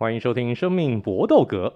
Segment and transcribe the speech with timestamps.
[0.00, 1.74] 欢迎收听《生命搏斗格》。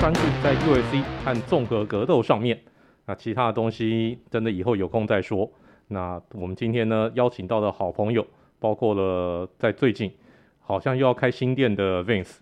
[0.00, 2.58] 专注在 UFC 和综合格斗上面，
[3.04, 5.48] 那其他的东西真的以后有空再说。
[5.86, 8.26] 那我们今天呢，邀请到的好朋友，
[8.58, 10.10] 包括了在最近
[10.58, 12.38] 好像又要开新店的 Vince。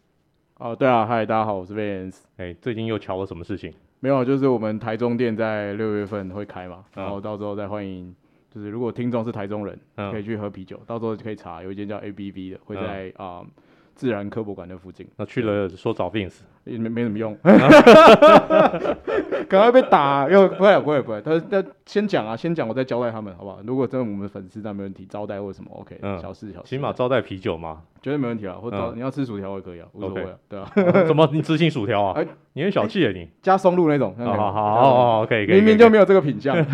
[0.58, 2.20] 哦，对啊，嗨，大家好，我是 Vance。
[2.36, 3.72] 哎，最近又巧了什么事情？
[3.98, 8.14] 没有，就是我们台中店在六月份会开嘛，然后到时候再欢迎，
[8.54, 13.40] 就是如果听众是台中人，嗯、可以去喝啤酒，到时候就可以查，有一间叫 ABV 的，会在啊。
[13.42, 13.50] 嗯
[13.94, 17.36] 自然科博馆的附近，那去了说找 Vince 也没没什么用，
[19.48, 23.60] 赶快被打又不会不会不会，他他先讲啊，先讲我再交代他们好不好？
[23.66, 30.70] 如果真的我们粉丝那没问题，招待或什么 OK，嗯，小事小事，起码招待啤酒嘛，绝对没问题啊，或者你要吃薯条也可以啊，无所谓，对啊，
[31.06, 32.24] 怎么你只请薯条啊？
[32.54, 36.56] 你很小气啊你，加松露那种，好好好，OK，明明就没有这个品相，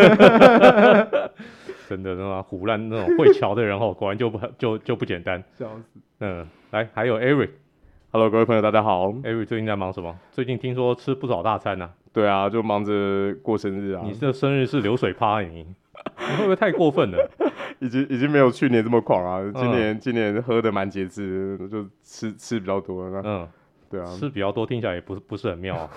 [1.88, 6.46] 真的那么唬烂那种会乔的人哦，果然就不就就不简单，笑死，嗯。
[6.70, 9.08] 来，还有 Eric，Hello，各位朋友，大家好。
[9.08, 10.16] Eric 最近在忙什么？
[10.30, 11.90] 最近听说吃不少大餐呢、啊。
[12.12, 14.02] 对啊，就忙着过生日啊。
[14.04, 17.28] 你这生日是流水趴，你你会不会太过分了？
[17.80, 19.40] 已经已经没有去年这么狂啊。
[19.52, 23.02] 今年、嗯、今年喝的蛮节制，就吃吃比较多。
[23.24, 23.48] 嗯，
[23.90, 25.90] 对啊，吃比较多听起来也不是不是很妙啊。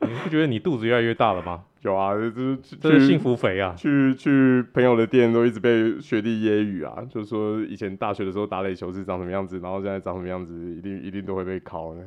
[0.00, 1.62] 你不觉得你肚子越来越大了吗？
[1.86, 3.72] 有啊，就是这是幸福肥啊！
[3.76, 12.00] 去去朋友的店都一直被学弟揶揄啊，就是说以前大学的时候打垒球是长什么样子，然后现在长什么样子，一定一定都会被考的。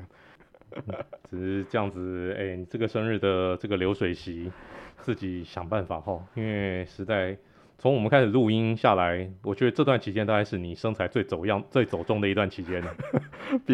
[1.32, 4.52] 只是这样子，哎、欸，你这个生日的这个流水席，
[5.00, 7.38] 自己想办法哈，因为实在。
[7.80, 12.94] 从我们开始录音下来，我觉得这段期间大概是你身材最走样、最走重的一段期间了。
[13.66, 13.74] 比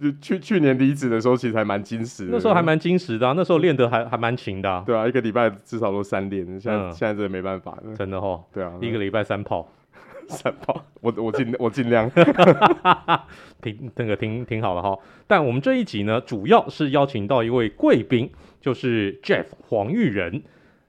[0.00, 2.32] 就去去年离职的时候，其实还蛮精实的。
[2.32, 4.82] 那时候还蛮精实的、啊，那时候练得还还蛮勤的、啊。
[4.86, 7.78] 对啊，一个礼拜至少都三练，现在、嗯、现在真的没办法。
[7.94, 8.42] 真的哦。
[8.50, 9.70] 对啊，一个礼拜三炮，
[10.26, 12.10] 三炮，我我尽我尽量。
[13.60, 14.98] 挺那个挺挺好的哈。
[15.26, 18.30] 但我们这一集呢，主要是邀请到一位贵宾，
[18.60, 20.42] 就是 Jeff 黄玉仁。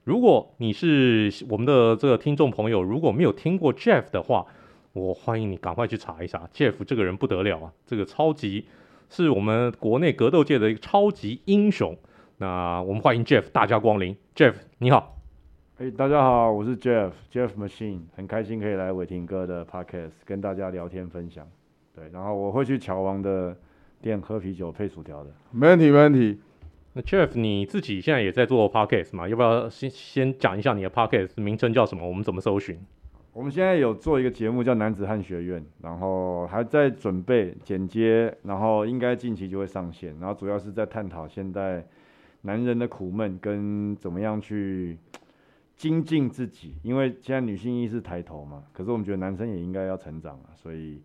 [0.05, 4.45] 如果你是我们的这个听众朋友，如果没有听过 Jeff 的话，
[4.93, 6.47] 我欢迎你赶快去查一下。
[6.53, 8.67] Jeff 这个人不得了啊，这个超级
[9.09, 11.97] 是我们国内格斗界的一个超级英雄。
[12.38, 14.16] 那我们欢迎 Jeff 大驾光临。
[14.35, 15.17] Jeff 你好，
[15.79, 21.47] 哎，大家好，我是 Jeff，Jeff Machine，很开心可以来伟霆哥的 Podcast 跟大家聊天分享。
[21.95, 23.57] 对，然后我会去乔王的
[24.03, 26.39] 店喝啤酒配薯条的，没问题，没问题。
[26.97, 29.28] 那 Jeff 你自己现在也在做 podcast 嘛？
[29.28, 32.07] 要不要先先讲一下你的 podcast 名称叫什么？
[32.07, 32.79] 我们怎么搜寻？
[33.33, 40.17] 我们现在有做一个节目叫男子汉学院，然后还在准备剪接，然后应该近期就会上线。
[40.22, 41.85] 然后主要是在探讨现在
[42.44, 44.97] 男人的苦闷跟怎么样去
[45.75, 51.01] 精进自己，因为现在女性意识抬头嘛，可是我们觉得男生也应该要成长啊，所以。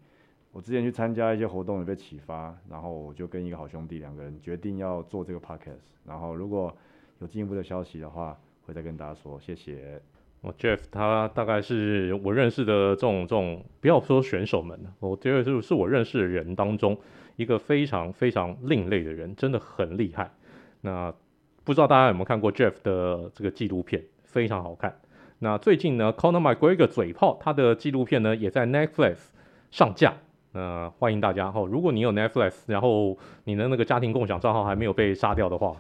[0.53, 5.87] 我之前去参加一些活动也被启发，然后我就跟一个好兄弟两个人决定要做这个 podcast。
[6.05, 6.77] 然后如果
[7.21, 9.39] 有进一步的消息的话，会再跟大家说。
[9.39, 10.03] 谢谢。
[10.41, 16.99] 我 Jeff 他大概是我认识的这种这种，不要说选手们，我觉得是是我认识的人当中
[17.37, 20.33] 一个非常非常另类的人，真的很厉害。
[20.81, 21.15] 那
[21.63, 24.99] 不知道大家有没有看过 Jeff 的这个纪录片，非常好看。
[25.39, 29.29] 那最近呢，Conor McGregor 嘴炮他的纪录片呢也在 Netflix
[29.71, 30.15] 上架。
[30.53, 31.65] 呃，欢迎大家哈！
[31.71, 35.77] 如果你有 Netflix，然后你的那个家庭共享账号还没有被杀掉的话，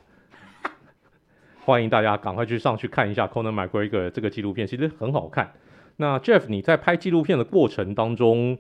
[1.66, 5.52] 欢迎大家赶快去上去看一下 Conor McGregor 这个纪录片，其实很好看。
[5.96, 8.56] 那 Jeff，你在拍纪录片的过程当中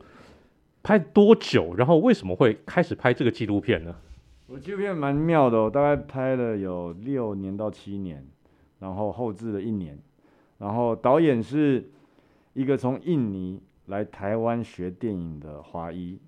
[0.82, 1.76] 拍多久？
[1.76, 3.94] 然后为什么会开始拍这个纪录片呢？
[4.48, 8.26] 我纪录片蛮妙的，我大概拍了有六年到七年，
[8.80, 9.96] 然后后置了一年，
[10.58, 11.88] 然后导演是
[12.54, 13.62] 一个从印尼。
[13.86, 16.18] 来台湾学电影的华裔，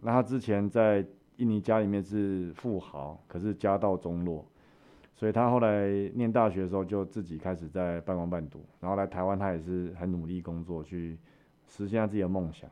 [0.00, 1.04] 那他之前在
[1.36, 4.44] 印尼家里面是富豪，可是家道中落，
[5.14, 11.18] 所以他后来念大学的时候就自己开始在半工半读，然后来台湾他也是很努力工作去
[11.66, 12.70] 实现他自己的梦想。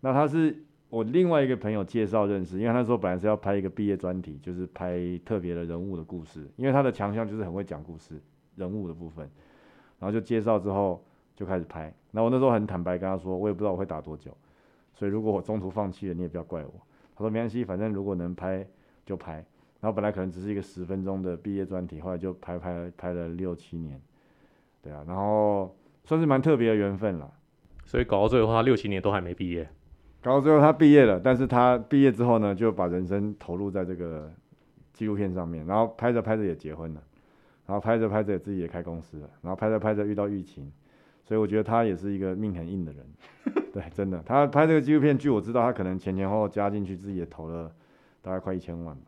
[0.00, 0.56] 那他是
[0.88, 8.20] 我另外一个朋友介绍认识，因为他那时候本来是要拍一个毕业专题，就是拍特别的人物的故事，因为他的强项就是很会讲故事，
[8.54, 9.28] 人物的部分，
[9.98, 11.02] 然后就介绍之后。
[11.36, 14.36] 就开始拍，那我那时候很坦白跟他说，我也不知道我会打多久，
[14.94, 16.72] 所以如果我中途放弃了，你也不要怪我。
[17.14, 18.66] 他说没关系，反正如果能拍
[19.04, 19.44] 就拍。
[19.78, 24.00] 然后本来可能只是一个十分钟的毕业专题，后来就拍拍拍了六七年，
[24.82, 27.30] 对啊，然后算是蛮特别的缘分了。
[27.84, 29.68] 所以搞到最后，他六七年都还没毕业。
[30.22, 34.32] 搞到最后他毕业了，但是他毕业之后呢，就把人生投入在这个
[34.92, 37.02] 纪录片上面，然后拍着拍着也结婚了，
[37.66, 40.72] 然后拍着拍着自己也开公司了，然后拍着拍着遇到疫情，
[41.26, 43.04] 所以我觉得他也是一个命很硬的人，
[43.74, 47.70] 对，真的，他拍这个纪录片，据我知道，他可能前前后后加进去自己也投了
[48.22, 49.02] 大概快一千万吧，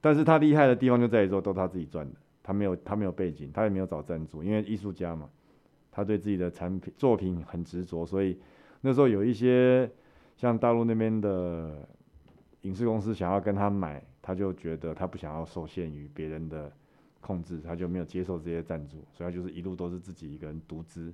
[0.00, 5.30] 但是他厉害的地方就在于说都他自己赚的，他没有他没有背景，他也没有找赞助，因为艺术家嘛，
[5.90, 8.38] 他对自己的产品作品很执着，所以
[8.82, 9.90] 那时候有一些
[10.36, 11.88] 像大陆那边的。
[12.64, 16.72] 影视公司想要跟他买，他就觉得他不想要受限于别人的
[17.24, 21.10] 控制，他就没有接受这些赞助，所以他就是一路都是自己一个人独资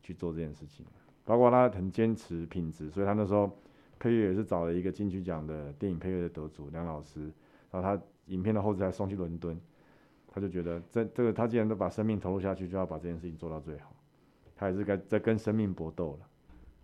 [0.00, 0.86] 去做这件事情。
[1.24, 3.50] 包括他很坚持品质，所以他那时候
[3.98, 7.30] 配乐也是找了一个金曲奖的电影配乐的得主梁老师，
[7.70, 9.60] 然后他影片的后制还送去伦敦，
[10.28, 13.92] 他就觉得这这个他既然都把生命投入下去，就要把这件事情做到最好，
[14.54, 16.27] 他也是该在跟生命搏斗了。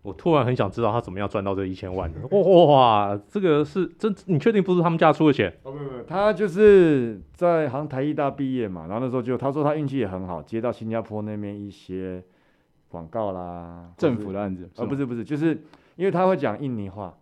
[0.05, 2.19] 我突然很想知道他怎么样赚到这一千万的。
[2.29, 4.15] 哇哇，这个是真？
[4.27, 5.51] 你确定不是他们家出的钱？
[5.63, 12.23] 哦，不不，他就是在好像台艺大毕业嘛，然后那时候就他说他运气也很好，接到新加坡那边一些
[12.87, 14.69] 广告啦，政府的案子。
[14.75, 15.59] 呃，不是不是，就是
[15.95, 17.17] 因为他会讲印尼话，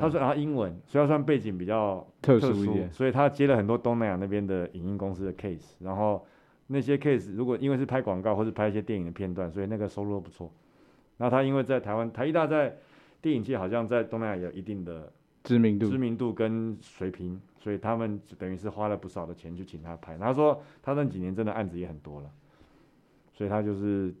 [0.00, 6.26] 他说然后英文，所以他算背景比较特殊，特殊一点，所以他接了很多东南亚那边的影音公司的 case，然后
[6.66, 10.50] 那些 case 如果因为是拍广告或是拍一些电影的片段，所以那个收入都不错。
[11.18, 12.74] 那他因为在台湾，台艺大在
[13.20, 15.12] 电影界好像在东南亚有一定的
[15.42, 20.16] 知名度、知名度跟水平，所以他们等于是花了不少的钱去请他拍。
[20.16, 22.30] 他说他那几年真的案子也很多了，
[23.32, 24.14] 所以他就是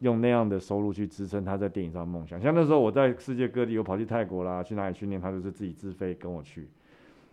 [0.00, 2.40] 用那样的收入去支撑他在电影上的梦想。
[2.40, 6.68] 像那时候我在世界各地，我跑去泰国啦，去哪里训练，他就是自己自费跟我去，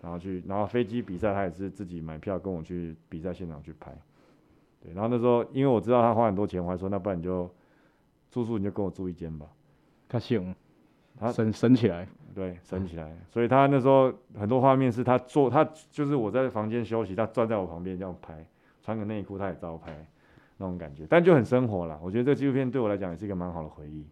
[0.01, 3.91] 然后去，然后飞机比赛他也是自己买票跟我去比赛现场去拍。
[4.83, 7.49] 对，然后那时候因为我知道他花很多钱，我还说那不然你就。
[8.29, 9.45] 住宿你就跟我住一间吧，
[10.07, 10.53] 他行，
[11.19, 13.15] 他省省起来，对，省起来。
[13.29, 18.45] 所以他那时候很多画面是他坐，他就是我在房间休息，他站在我旁边这样拍，
[18.83, 20.07] 穿个内裤他也照拍，
[20.57, 22.00] 那种感觉，但就很生活啦。
[22.03, 24.06] 我觉得这纪录片对我来讲也是一个蛮好的回忆。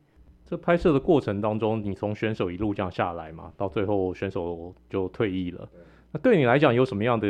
[0.45, 5.67] 这拍摄的过程当中，你从选手一路这样下来嘛，到最后选手就退役了。
[6.11, 7.27] 那对你来讲有什么样的？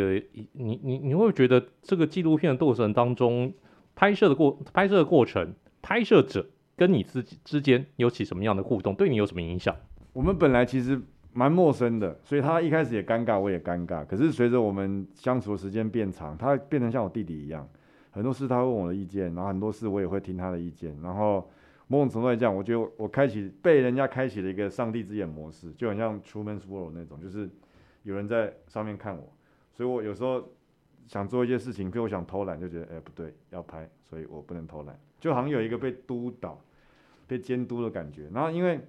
[0.52, 3.54] 你你你会觉得这个纪录片的过程当中，
[3.96, 6.46] 拍摄的过拍摄的过程，拍摄者。
[6.76, 8.94] 跟你之之间有起什么样的互动？
[8.96, 9.76] 对你有什么影响？
[10.14, 11.02] 我们本来其实
[11.34, 14.06] 蛮陌生的，所以他一开始也尴尬，我也尴尬。
[14.06, 17.68] 可是随着我们相处的时间变长，他变成像我弟弟一样，
[18.12, 20.98] 很多事他问我的意见，然后很多事我也会听他的意见。
[21.02, 21.50] 然后
[21.88, 27.50] 某种程度来讲，我觉得我开启被人家开启了一个上帝之眼模式，就很像 Truman's World 那种，就是
[28.04, 29.32] 有人在上面看我，
[29.74, 30.50] 所以我有时候
[31.08, 34.98] 想做一些事情，比如我想偷懒，就觉得哎不对，要拍，所以我不能偷懒。
[35.20, 36.60] 就好像有一个被督导、
[37.28, 38.30] 被监督的感觉。
[38.34, 38.80] 然后，因为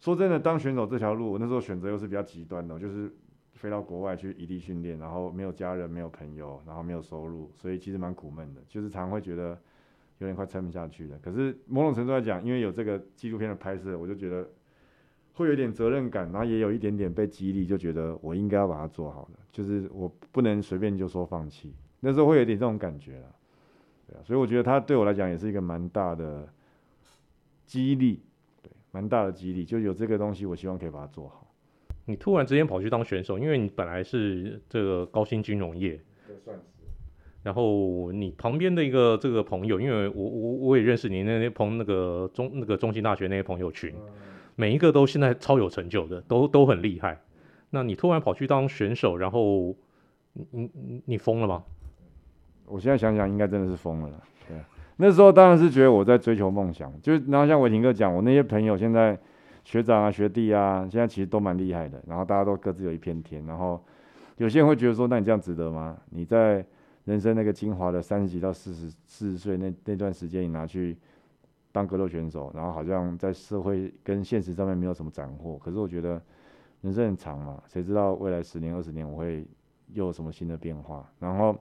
[0.00, 3.10] 说真的，当选手这条路，我那时候选择又是比较极端的，就是
[3.54, 9.58] 飞到国外去异地训练，然后没有家人、没有朋友，然后没有收入，所以其实蛮苦闷的，就是常会觉得
[10.18, 11.18] 有点快撑不下去了。
[11.22, 14.46] 可是某种程度来讲，因为有这个纪录片的拍摄，我就觉得
[15.32, 21.72] 会有点责任感，然后也有一点点被激励，就觉得我应该要把它做好的，就是我不能随便就说放弃。
[22.00, 23.34] 那时候会有点这种感觉了。
[24.06, 26.46] 对啊，所以我觉得他对我来讲也是一个蛮大的
[27.66, 28.20] 激励，
[28.62, 31.54] 对，蛮大的激励，就有这个东西，我希望可以把它做好。
[32.06, 36.62] 你突然之间跑去当选手，因为你本来是这个高新金融业，对，算是。
[37.42, 44.12] 然后你旁边的一个这个朋友，因为我我我也认识你那些朋那个中那个中兴大学那些朋友群，嗯、
[44.56, 47.20] 每一个都现在超有成就的，都都很厉害。
[47.68, 49.76] 那你突然跑去当选手，然后
[50.32, 51.64] 你你你疯了吗？
[52.64, 54.22] 我现在想想，应该真的是疯了。
[54.48, 54.56] 对，
[54.96, 56.92] 那时候当然是觉得我在追求梦想。
[57.00, 59.18] 就然后像伟霆哥讲，我那些朋友现在
[59.64, 62.00] 学长啊、学弟啊，现在其实都蛮厉害的。
[62.06, 63.44] 然后大家都各自有一片天。
[63.46, 63.82] 然后
[64.36, 65.96] 有些人会觉得说，那你这样值得吗？
[66.10, 66.64] 你在
[67.04, 70.96] 人生那个精华的三十几到四十四十岁那那段时间，你拿去
[71.72, 75.58] 当格斗选手，然后好像在社会跟现实上面没有什么斩获。
[75.58, 76.22] 可是我觉得
[76.82, 79.44] 人生很长嘛，谁知道未来十年、二十年我会
[79.92, 81.10] 又有什么新的变化？
[81.18, 81.56] 然后。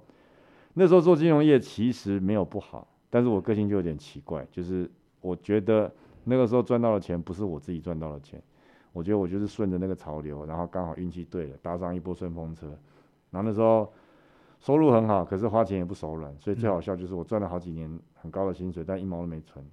[0.76, 4.90] 那时候做金融业其实没有不好，但是我个性就有点奇怪，就是
[5.22, 5.94] 我觉得
[6.24, 8.42] 那个时候赚到的钱不是我自己赚到的钱，
[8.92, 12.66] 我觉得我就是顺着那个潮流，然后刚好运气对了，搭上一波顺风车，
[13.30, 13.94] 然后那时候
[14.60, 19.64] 收入很好，可是花钱也不手软，所以最好笑就是我赚了好几年很高的薪水，但一毛都没存，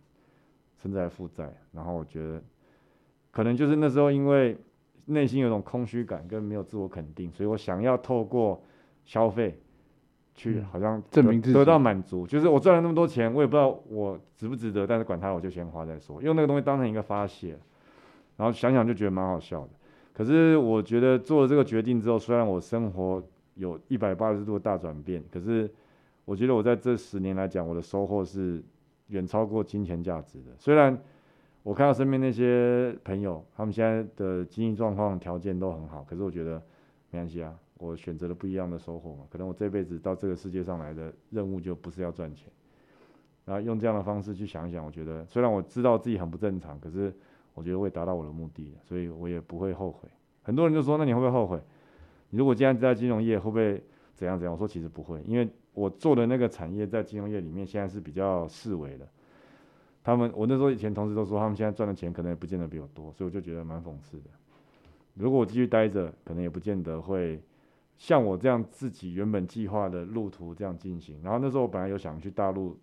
[0.76, 2.42] 甚至还负债，然后我觉得
[3.30, 4.54] 可能就是那时候因为
[5.06, 8.62] 内心有种空虚感跟没有自我肯定，所以我想要透过
[9.06, 9.59] 消费。
[10.40, 17.59] 去好像证明自己得到满足，就是我赚了那么多钱，我也不知道我值不值得，但是管他，我就先花再说，用那个东西当成一个发泄，
[18.38, 19.70] 然后想想就觉得蛮好笑的。
[20.14, 23.23] 可是我觉得做了这个决定之后，虽然我生活
[23.54, 25.23] 有一百八十度的大转变。
[25.30, 25.70] 可是
[26.25, 28.62] 我觉得我在这十年来讲，我的收获是
[29.09, 30.47] 远超过金钱价值的。
[30.59, 30.99] 虽然
[31.62, 36.61] 我看到身边那些朋友，他们现在的经济状况条件都很好，可是我觉得
[37.11, 39.25] 没关系啊，我选择了不一样的收获嘛。
[39.30, 42.49] 可能我这辈子到这个世界上来的任务就不是要赚钱，
[43.44, 47.12] 然后用这样的方式去想一想，我觉得虽然我知道自己很不正常，可是
[47.54, 50.08] 我觉得会达到我的目的，所以我也不会后悔。
[50.42, 51.60] 很多人就说，那你会不会后悔？
[52.30, 53.82] 你如果今天在金融业，会不会
[54.14, 54.52] 怎样怎样？
[54.52, 59.08] 我说其实不会，因为我做的那个产业在金融业里面现在是比较式微的。
[60.02, 64.30] 他们，我那时候以前同事都说，他们现在赚的钱可能也不见得比我多，所以我就觉得蛮讽刺的。
[65.14, 67.38] 如果我继续待着，可能也不见得会
[68.00, 71.21] 像我这样自己原本计划的路途这样进行。
[71.23, 72.76] 然后那时候我本来有想去大陆，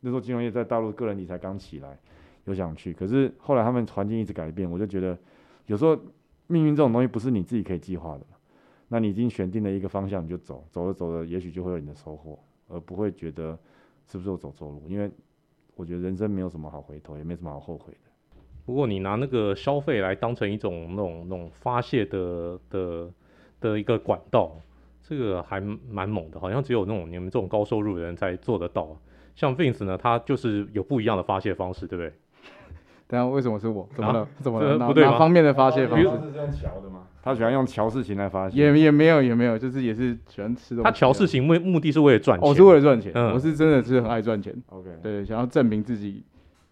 [0.00, 1.98] 那时候金融业在大陆个人理财刚起来，
[2.44, 5.18] 有想去，可是后来他们环境一直改变，我就觉得
[5.66, 5.98] 有时候
[6.46, 8.24] 命运这种东西不是你自己可以计划的。
[8.88, 13.58] 那你已经选定了一个方向，你就走，走着走着，也许就会有你的收获，而不会觉得
[14.06, 15.10] 是不是我走错路，因为。
[15.74, 18.10] 我觉得人生没有什么好回头，也没什么好后悔的。
[18.66, 23.08] 不过你拿那个消费来当成一种那种那种发泄的的
[23.60, 24.52] 的一个管道，
[25.02, 25.60] 这个还
[25.90, 28.96] 蛮猛的，好像只有那种你们这种高收入的人才做得到。
[29.34, 32.12] 像 Vince 呢，他就是有不一样的发泄方式，对不对？
[33.06, 33.88] 等下为什么是我？
[33.94, 34.20] 怎么了？
[34.20, 34.86] 啊、怎么了？
[34.86, 36.06] 不对哪方面的发泄方式？
[36.06, 37.04] 他是这样乔的吗？
[37.22, 38.58] 他喜欢用乔事情来发泄？
[38.58, 40.84] 也也没有也没有，就是也是喜欢吃东西。
[40.84, 42.46] 他乔事情目目的是为了赚钱。
[42.46, 44.54] 我、哦、是为了赚钱、嗯，我是真的是很爱赚钱。
[44.68, 46.22] OK，对，想要证明自己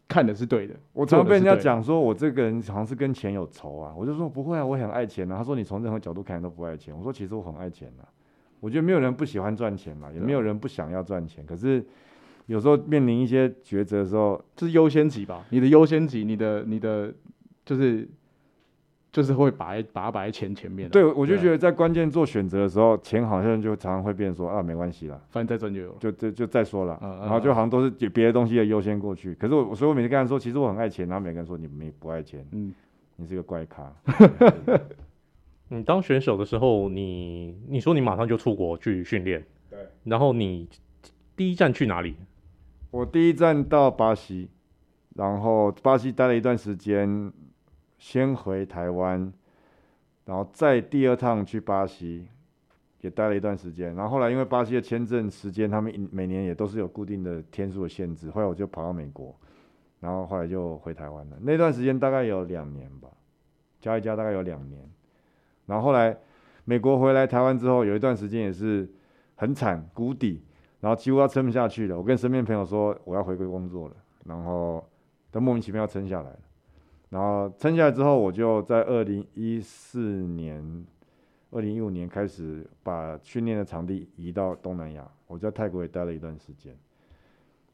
[0.08, 0.74] 看的是对的。
[0.92, 5.36] 我常常被人家讲说我这个人好像是跟钱有仇啊，我就说不会啊，我很爱钱啊。
[5.36, 6.96] 他说你从任何角度看都不爱钱。
[6.96, 8.08] 我说其实我很爱钱啊。
[8.60, 11.84] 我觉得没有人不喜欢赚钱嘛，也没有人不想要赚钱，可是。
[12.46, 15.44] 有时候面临一些抉择的时候，就是优先级吧。
[15.50, 17.12] 你的优先级，你的你的
[17.64, 18.08] 就是
[19.12, 20.88] 就是会摆把它摆在钱前面。
[20.90, 26.98] 对，我就觉得在关键做选择的时候，钱好像就常常会变说啊，没关系啦，反正再赚就有，就就就再说了。
[27.20, 29.34] 然后就好像都是别的东西的优先过去。
[29.36, 32.72] 可是我，所以我每次跟他说，其实我很爱钱，然后每个人说你没不爱钱，嗯，
[33.16, 33.92] 你是个怪咖。
[35.68, 40.68] 你当选手的时候，你你说你马上就出国去训练，对，然后你
[41.34, 42.14] 第一站去哪里？
[42.92, 44.48] 我第一站到巴西，
[45.16, 47.32] 然后巴西待了一段时间，
[47.98, 49.32] 先回台湾，
[50.24, 52.28] 然后再第二趟去巴西，
[53.00, 53.94] 也待了一段时间。
[53.94, 59.34] 然后后来因为巴西的签证时间，他们每年也都是有固定的天数的限制，后来我就跑到美国，
[60.00, 61.36] 然后后来就回台湾了。
[61.40, 63.08] 那段时间大概有两年吧，
[63.80, 64.80] 加一加大概有两年。
[65.66, 66.16] 然后后来
[66.64, 68.88] 美国回来台湾之后，有一段时间也是
[69.36, 70.42] 很惨，谷底。
[70.78, 74.86] 然后几乎要撑不下去了，我跟身边朋友说我要回归工作了，然后
[75.32, 76.38] 都莫名其妙撑下来了。
[77.08, 80.86] 然后撑下来之后，我就在二零一四年、
[81.50, 85.08] 二零一五年开始把训练的场地移到东南亚。
[85.26, 86.76] 我在泰国也待了一段时间，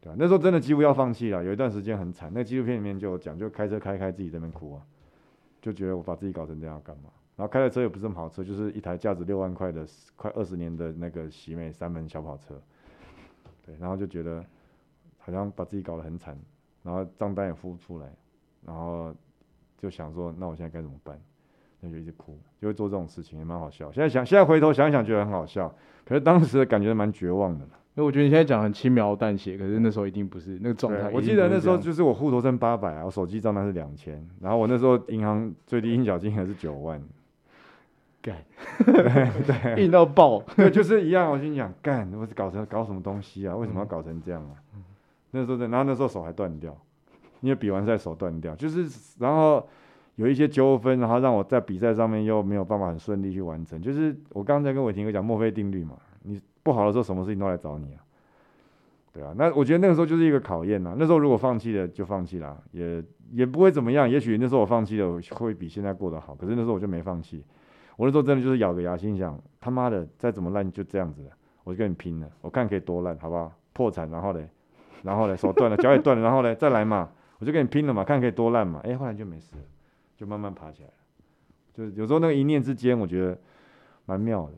[0.00, 0.16] 对吧？
[0.18, 2.30] 那时候真的几乎要放弃了，有一段时间很惨。
[2.34, 4.82] 那纪录片里面就有讲，就开车开开自己在那边哭啊，
[5.60, 7.10] 就觉得我把自己搞成这样干嘛？
[7.36, 9.86] 然后开的车也不是什么好车，就是一台价值六万块的
[10.16, 12.60] 快二十年的那个喜美三门小跑车。
[13.64, 14.44] 对，然后就觉得
[15.18, 16.38] 好像把自己搞得很惨，
[16.82, 18.14] 然后账单也付不出来，
[18.66, 19.14] 然后
[19.78, 21.18] 就想说，那我现在该怎么办？
[21.80, 23.90] 那就一直哭，就会做这种事情，也蛮好笑。
[23.90, 25.74] 现在想，现在回头想一想，觉得很好笑。
[26.04, 27.64] 可是当时的感觉蛮绝望的。
[27.94, 31.10] 因为我觉得你现在讲很轻描淡写，可是那时候一定不是那个状态。
[31.12, 37.02] 我记得那时候就是我户头剩八百啊，我手机账单是两千，然后我那时候银行最低应缴金额是九万。
[38.22, 38.36] 干，
[38.86, 38.94] 对
[39.74, 41.30] 对， 硬到爆， 对，就是一样。
[41.30, 43.56] 我心想，干，我是搞成搞什么东西啊？
[43.56, 44.54] 为什么要搞成这样啊？
[44.74, 44.84] 嗯、
[45.32, 46.74] 那时候，然后那时候手还断掉，
[47.42, 48.86] 因为比完赛手断掉，就是
[49.18, 49.68] 然后
[50.14, 53.80] 有一些纠纷，然后让我在比赛上面又没有办法很顺利去完成。
[53.82, 58.00] 就是我刚才跟伟霆哥讲墨菲定律嘛，你不好的时候，什么事情都来找你啊。
[59.12, 60.96] 对啊，那我觉得那个时候就是一个考验呐。
[60.98, 64.08] 那时候如果放弃了，就放弃了，也也不会怎么样。
[64.08, 66.34] 也许那时候我放弃了，会比现在过得好。
[66.34, 67.44] 可是那时候我就没放弃。
[67.96, 71.30] 我那时候真的就是咬个牙，心想他妈的再怎么烂就这样子了，
[71.62, 73.52] 我就跟你拼了，我看可以多烂，好不好？
[73.74, 74.48] 破产，然后嘞，
[75.02, 77.10] 然后嘞，手断了，脚也断了，然后嘞，再来嘛，
[77.42, 78.78] 我就跟你拼了嘛，看可以多烂嘛。
[78.84, 79.62] 哎、欸，后来就没事了，
[80.16, 80.94] 就慢慢爬起来了。
[81.74, 83.36] 就是有时候那个一念之间，我觉得
[84.06, 84.52] 蛮妙的。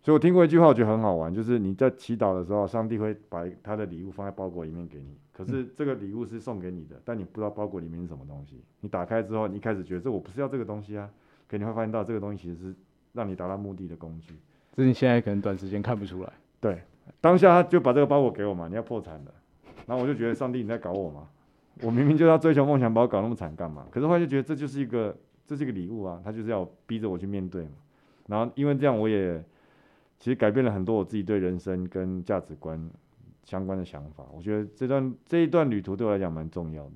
[0.00, 8.62] 所以我听过一句话，我觉得很好玩，就是你在祈祷的时候，上帝会把他的礼物放在包裹里面给你，可是这个礼物是送给你的，但你不知道包裹里面是什么东西。
[8.80, 11.10] 你打开之后，你一开始觉得这我不是要这个东西啊。
[11.46, 12.74] 可你会发现到这个东西其实是
[13.12, 14.34] 让你达到目的的工具，
[14.74, 16.32] 只是你现在可能短时间看不出来。
[16.58, 16.80] 对，
[17.20, 19.34] 当下他就把这个包裹给我嘛，你要破产了，
[19.86, 21.28] 然后我就觉得上帝你在搞我嘛，
[21.82, 23.86] 我明明就要追求梦想，把我搞那么惨干嘛？
[23.90, 25.16] 可是后来就觉得这就是一个，
[25.46, 27.70] 这是一个礼物啊，他就是要逼着我去面对嘛。
[28.26, 29.42] 然后因为这样，我也
[30.18, 32.90] 其实改变了很多我自己对人生跟价值观
[33.44, 34.24] 相关的想法。
[34.34, 36.94] 我觉得这段这一段旅途对我来讲蛮重要的。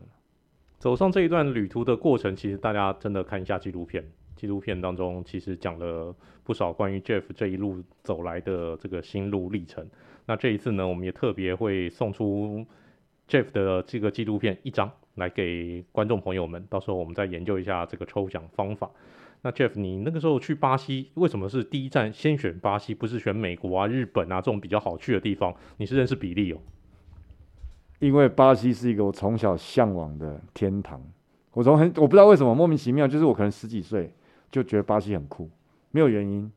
[0.78, 6.12] 走上这一段旅途的过程，其实大家真的看一下纪录片，纪录片当中其实讲了
[6.42, 9.88] 不少关于 Jeff 这一路走来的这个心路历程。
[10.26, 12.66] 那这一次呢，我们也特别会送出
[13.28, 18.90] Jeff 的这个纪录片一张来给观众朋友们，到时候我们再研究一下这个抽奖方法。
[19.42, 25.52] 那 Jeff，你那个时候去巴西，为什么是第一站先选巴西，不是选美国啊、日本啊这种比较好去的地方？
[25.78, 26.58] 你是认识比利哦？
[27.98, 31.00] 因为巴西是一个我从小向往的天堂，
[31.52, 34.12] 我从很我不知道为什么莫名其妙，就是我可能十几岁
[34.50, 35.48] 就觉得巴西很酷，
[35.90, 36.50] 没有原因，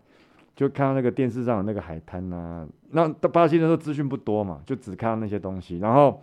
[0.56, 5.80] 就看到那个电视上的那个海滩啊，那到巴西的时候资讯不多嘛，就只看到那些东西。
[5.80, 6.22] 然后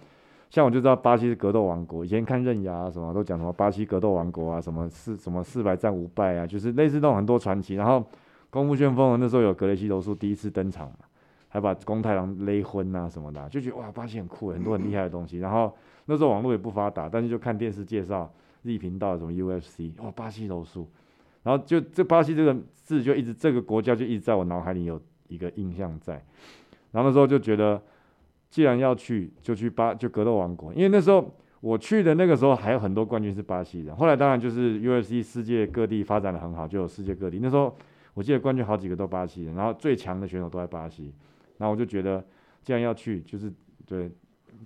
[0.52, 7.74] 像我就知道巴西是格斗王国，以前看刃牙啊什么都讲什么巴西格斗王国啊，什么四什么四百战无败啊，就是类似那种很多传奇。
[7.74, 8.04] 然后
[8.50, 10.96] 功夫旋风那时候有格雷西柔术第一次登场嘛。
[11.48, 15.38] 还把公太郎勒昏啊什么的，就觉得哇，巴西很酷，很多很厉害的东西。
[15.38, 15.74] 然后
[16.06, 18.32] 那时候网络也不发达，但是就看电视介绍
[18.62, 20.88] Z 频道什么 UFC，哇，巴西柔术。
[21.42, 26.14] 然后就这巴西这个字就一直这个国家就一直在我脑海里有一个印象在。
[26.90, 27.82] 然后那时候就觉得，
[28.52, 33.96] 既然要去，就去巴就格斗王国，因为那时候我去的那个时候还有很多冠军是巴西的。
[33.96, 37.38] 后来当然就是 UFC 世界各地发展的很好，就有世界各地。
[37.40, 37.74] 那时候
[38.12, 41.14] 我记得冠军好几个都巴西的，然后最强的选手都在巴西。
[41.56, 42.22] 然后我就觉得，
[42.62, 43.50] 既然要去，就是
[43.86, 44.12] 对，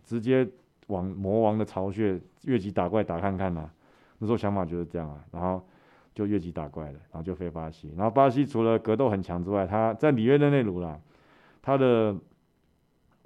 [0.03, 0.45] 直接
[0.89, 3.71] 往魔王的巢穴越级打怪打看看呐。
[4.19, 5.65] 那时候想法就是这样啊，然后
[6.13, 7.93] 就越级打怪了，然后就飞巴西。
[7.97, 10.99] 然后巴西除了格斗很强之外，他在里约热内卢啦，
[11.63, 12.17] 他的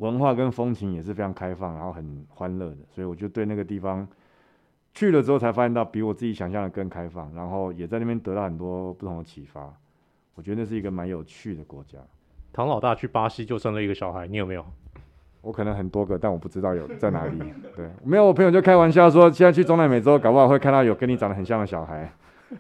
[0.01, 2.79] 文化跟风情也是非常开放，然后很欢乐的。
[2.91, 4.07] 所以我就对那个地方
[4.93, 9.73] 去了之后，才发现到比我自己想象的更开放，然后也在那边得到很多不同的启发。
[10.35, 11.99] 我觉得那是一个蛮有趣的国家。
[12.53, 14.65] 唐老大去巴西就生了一个小孩，你有没有？
[15.43, 17.39] 我可能很多个，但我不知道有在哪里。
[17.77, 18.25] 对，没有。
[18.25, 22.13] 我朋友就开玩笑说，现在去中南美洲，搞不好会看到有跟你长得很像的小孩，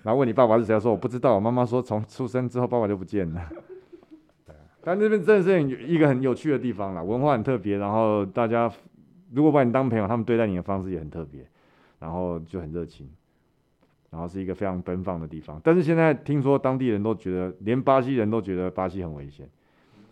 [0.03, 1.35] 然后问你爸爸是谁，说我不知道。
[1.35, 3.40] 我妈妈说，从出生之后爸爸就不见了。
[4.83, 8.71] 但那边真的是很一个很有趣的地方啦，文化很特别，然后大家
[9.33, 11.47] 如果把你当朋友，他们对待你的方式也很特别，
[11.99, 13.09] 然后就很热情，
[14.11, 15.61] 然后是一个非常奔放的地方。
[15.62, 19.49] 但是现在听说当地人都觉得，连巴西人都觉得巴西很危险。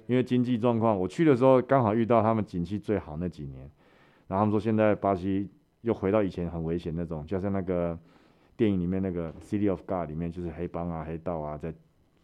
[0.06, 3.70] 因为经济状况，我去的时候刚好遇到他们景气最好那几年，
[4.26, 5.46] 然后他们说现在巴西
[5.82, 7.98] 又回到以前很危险那种，就像那个
[8.56, 11.74] 电影里面那个《City of God》里面，就是黑帮啊、黑道啊在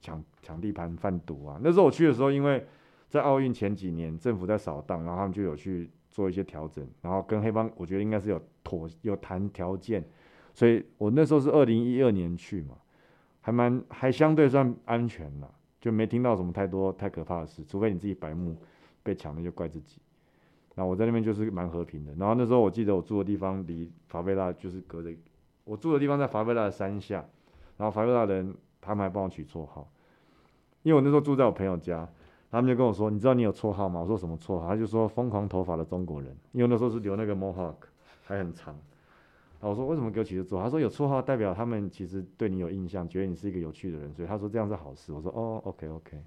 [0.04, 1.58] 抢抢地盘、贩毒啊。
[1.62, 2.62] 那时候我去的时候，因为
[3.08, 10.04] 在奥运前几年政府在扫荡，然后他们就有去做一些调整，然后跟黑帮我觉得应该是有妥有谈条件，
[10.52, 12.76] 所以我那时候是二零一二年去嘛，
[13.40, 15.50] 还蛮还相对算安全了。
[15.80, 18.56] 就没听到什么太多太可怕的事，除非你自己白目
[19.02, 20.00] 被抢了就怪自己。
[20.74, 22.14] 然后我在那边就是蛮和平的。
[22.14, 25.14] 然后那时候我记得我住的地方离法贝拉就是隔着，
[25.64, 27.24] 我住的地方在法贝拉的山下。
[27.76, 29.88] 然后法贝拉人他们还帮我取绰号，
[30.82, 32.08] 因为我那时候住在我朋友家，
[32.50, 37.74] 他们就跟我说：“你知道你有绰号吗？”我说：“什么绰号？”他就说：“疯狂头发的中国人。”因为那时候是留那个 Mohawk
[38.24, 38.74] 还很长。
[39.60, 40.64] 然后我说为什么给我取这绰号？
[40.64, 45.12] 他说有绰号代表他们其实对你有印象，觉得你是一个有趣的人，所以他说这样是好事。
[45.12, 46.22] 我说哦，OK OK，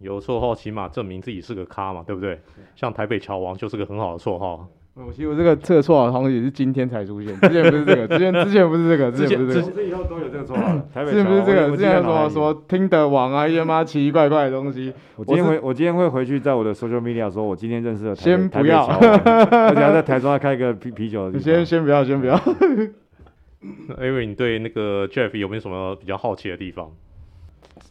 [0.00, 2.40] 有绰号起码证明自己是个咖嘛，对不对？
[2.74, 4.66] 像台北桥王就是个很好的绰号。
[4.94, 10.78] 我其实我这个这个绰号好像也是今天才出现，之前不是这个，之前之前不是这个，之前不是这个，之以后都有这个绰号。
[10.92, 14.92] 台北之前不是这个，之前说说听得网啊，一些妈奇奇怪怪的东西。
[15.16, 21.32] 我今天会我今天会回去在我的 social media 说，我今天认识了台先不要，而且要在台中要开个啤啤酒。
[21.38, 22.38] 先先不要，先不要。
[24.02, 26.90] 因为你对那个 Jeff 有没有什么比较好奇的地方？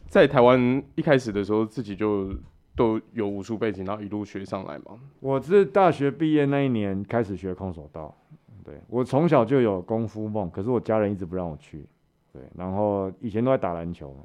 [0.08, 2.34] 在台湾一开始的时候，自己就
[2.80, 4.98] 都有武术背景，然后一路学上来嘛。
[5.20, 8.16] 我是大学毕业那一年开始学空手道，
[8.64, 11.84] 对，我从小就有功夫梦，可是我家人一直不让我去，
[12.32, 14.16] 对，然后以前都在打篮球，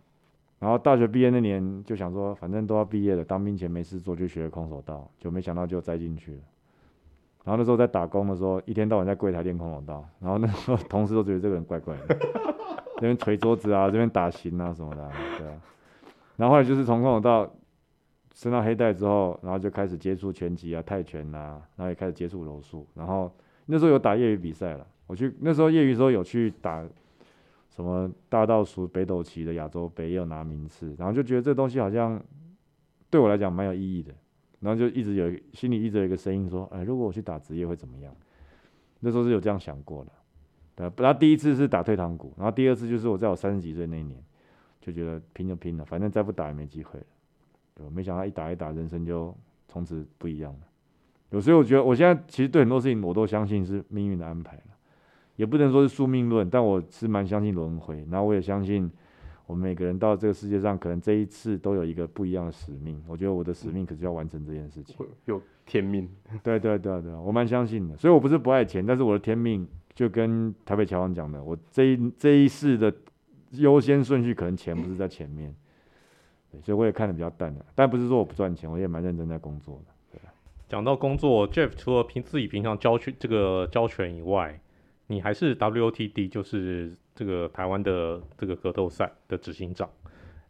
[0.58, 6.40] 然后大学毕业那年就想说，反正都要毕业了，当兵前没事做就学空手道，就没想到就栽进去了。
[7.44, 12.18] 然后那时候在打工的时候，一天到晚在柜台练空手道，然后那时候同事都觉得这个人怪怪的，
[12.96, 15.54] 这边捶桌子啊，这边打型啊什么的，对啊。
[16.38, 17.50] 然后后来就是从空手道
[18.36, 22.86] 升到黑带之后，然后就开始接触拳击啊、泰拳啊，然后也开始接触柔术。
[22.94, 23.34] 然后
[23.66, 26.86] 那时候有打业余比赛了，我去那时候业余时候有去打
[27.70, 30.94] 什么大道属北斗旗的亚洲杯，也有拿名次。
[31.00, 32.22] 然后就觉得这东西好像
[33.10, 34.14] 对我来讲蛮有意义的。
[34.60, 38.14] 然后就一直有心里一直有一个声音说，哎，如果我去打职业会怎么样？
[39.00, 40.12] 那时候是有这样想过的。
[40.76, 44.22] 对，然后第一次是打退堂鼓，然后第二次就是我在我三十几岁那一年，
[44.82, 47.06] 就觉得拼就拼了，反正再不打也没机会了。
[47.76, 49.36] 对，没想到一打一打，人生就
[49.68, 50.60] 从此不一样了。
[51.32, 54.64] 有时候我觉得，我现在其实对很多事情我都相信是命运的安排了，
[55.36, 58.06] 也不能说是宿命论，但我是蛮相信轮回。
[58.10, 58.90] 然后我也相信，
[59.46, 63.04] 我们每个人到这个世界上，可能这一次都有一个不一样的使命。
[63.08, 66.08] 我觉得我的使命可是要完成这件事情，有天命。
[66.42, 67.98] 对对对对，我蛮相信的。
[67.98, 72.94] 所以我不是不爱钱，但是我的天命就跟台北桥王讲的，我这一这一世的
[73.52, 75.54] 优先顺序可能钱不是在前面。
[76.56, 79.92] 对，所以我也看的比较淡的，但不是说我不赚钱，我也蛮认真在工作的。
[80.68, 84.60] 讲到工作，Jeff 除了平自己平常教拳这个教拳以外，
[85.06, 89.88] 你还是 WOTD，就是这个台湾的这个格斗赛的执行长，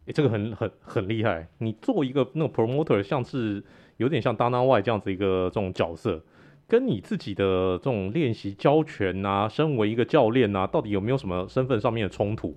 [0.06, 1.46] 诶，这个很很很厉害。
[1.58, 3.62] 你做一个那个 promoter，像是
[3.98, 6.24] 有点像 Dana White 这样子一个这种角色，
[6.66, 12.56] 跟你自己的这种练习教拳啊，身为一个教练啊，到底有没有什么身份上面的冲突？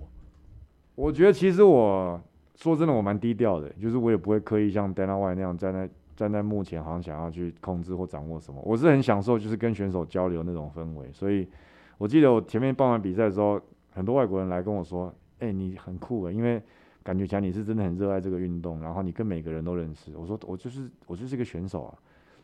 [0.94, 2.18] 我觉得其实我
[2.60, 5.90] 说真的，我蛮低调的，就是我也不会刻意像 Dana White 那样站在。
[6.16, 11.10] 站在幕前，好像想要去控制或掌握什么，我是很享受，就是跟选手交流那种氛围。
[11.12, 11.48] 所以，
[11.96, 13.58] 我记得我前面办完比赛的时候，
[13.94, 16.62] 很多外国人来跟我说：“哎、你很酷诶，因为
[17.02, 21.94] 感觉起来你是真的很热爱这个运动，然后你跟每个人都认识。”我说：“我就是我就是一个选手啊，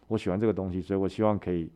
[0.09, 1.71] 我喜欢这个东西，所以我希望可以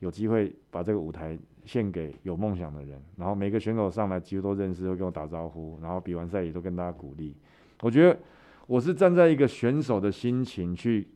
[0.00, 3.00] 有机会把这个舞台献给有梦想的人。
[3.16, 7.34] 然后每个选手上来几乎都认识，会跟我打招呼，然后比完赛也都跟大家鼓励。
[7.82, 8.18] 我觉得
[8.66, 11.08] 我是站在一个选手的心情去。”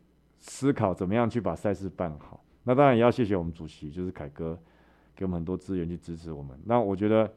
[0.42, 4.58] 思考怎么样去把赛事办好，那当然也要谢谢我们主席，就是凯哥，
[5.14, 6.58] 给我们很多资源去支持我们。
[6.64, 7.30] 那我觉得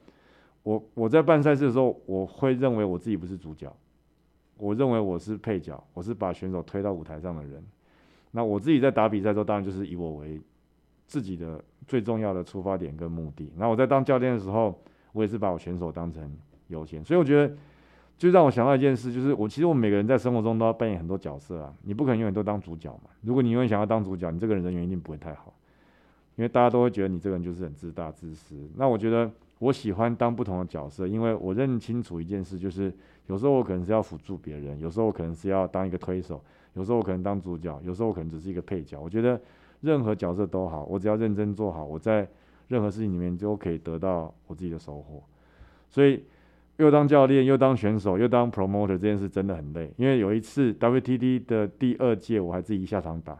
[0.63, 3.75] 我，我在办赛事的时候，我会认为我自己不是主角，
[4.55, 7.62] 我认为我是配角，我是把选手推到舞台上的人。
[8.31, 10.39] 那我自己在打比赛的时候，当然就是以我为
[11.05, 13.51] 自己的最重要的出发点跟目的。
[13.57, 14.81] 那我在当教练的时候，
[15.12, 16.33] 我也是把我选手当成
[16.69, 17.53] 优先，所以我觉得。
[18.17, 23.10] 就让我想到一件事，就是我其实我们每个人在生活中都要扮演很多角色啊，你不可能永远都当主角嘛。
[23.21, 25.54] 如果你永远想要当主角，你这个人人缘一定不会太好，
[26.38, 28.56] 因为大家都会觉得你这个人就是很自大自私。
[28.78, 32.93] 那我觉得我喜欢当不同的角色，因为我认清楚一件事，就是
[33.28, 36.41] 有时候我可能是要辅助别人，有时候我可能是要当一个推手，
[36.76, 38.97] 有时候我可能当主角，有时候我可能只是一个配角。
[39.02, 39.41] 我觉得
[39.82, 42.26] 任何角色都好，我只要认真做好，我在
[42.69, 45.21] 任何事情里面就可以得到我自己的收获。
[45.89, 46.23] 所以。
[46.77, 49.91] 又当教练，又当选手，又当 promoter，这件事真的很累。
[49.95, 53.33] 因为有一次 WTT 的第二届，我还自己下场打，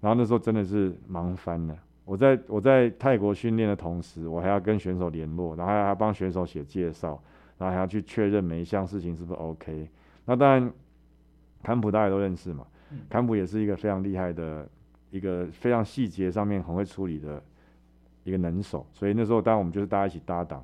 [0.00, 1.76] 然后那时候真的是忙翻了。
[2.04, 7.18] 我在我在泰国训练的同时，我还要跟选手联络，然后还要帮选手写介绍，
[7.56, 9.88] 然后还要去确认每一项事情是不是 OK。
[10.26, 10.70] 那当然，
[11.62, 12.66] 坎普大家都认识嘛，
[13.08, 14.68] 坎普也是一个非常厉害的
[15.10, 17.42] 一个非常细节上面很会处理的
[18.22, 20.62] 一个能手，所以那时候当然我们就是大家一起搭档。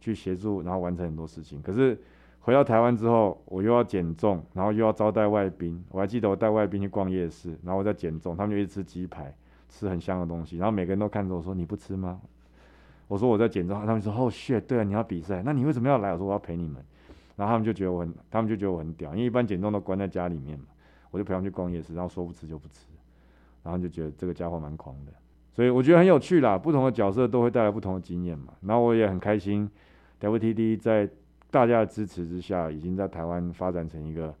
[0.00, 1.60] 去协助，然后完成很多事情。
[1.62, 1.96] 可是
[2.40, 5.84] 回到台湾之后，我又要减重，然后又要招待外宾。
[5.90, 9.34] 我还记得我带外宾去逛夜市，然后我在减重，他们就一直吃鸡排，
[9.68, 10.56] 吃很香的东西。
[10.56, 12.20] 然后每个人都看着我说：“你不吃吗？”
[13.08, 16.82] 我说：“我在减重。”他们说：“哦，shit，对啊，你要比赛，那你为什么要来？”我说：“我要陪你们。”
[17.36, 20.66] 然后他们就觉得我很，他们就觉得我很屌，因为一般减重都关在家里面嘛。
[21.10, 22.86] 我就陪他们去逛夜市，然后说不吃就不吃，
[23.62, 25.12] 然后就觉得这个家伙蛮狂的。
[25.52, 28.54] 所以我觉得很有趣啦，不同的角色都会带来不同的经验嘛。
[28.62, 29.68] 然后我也很开心。
[30.20, 31.08] WTT 在
[31.50, 34.32] 大家的支持之下，已经在台湾发展成一个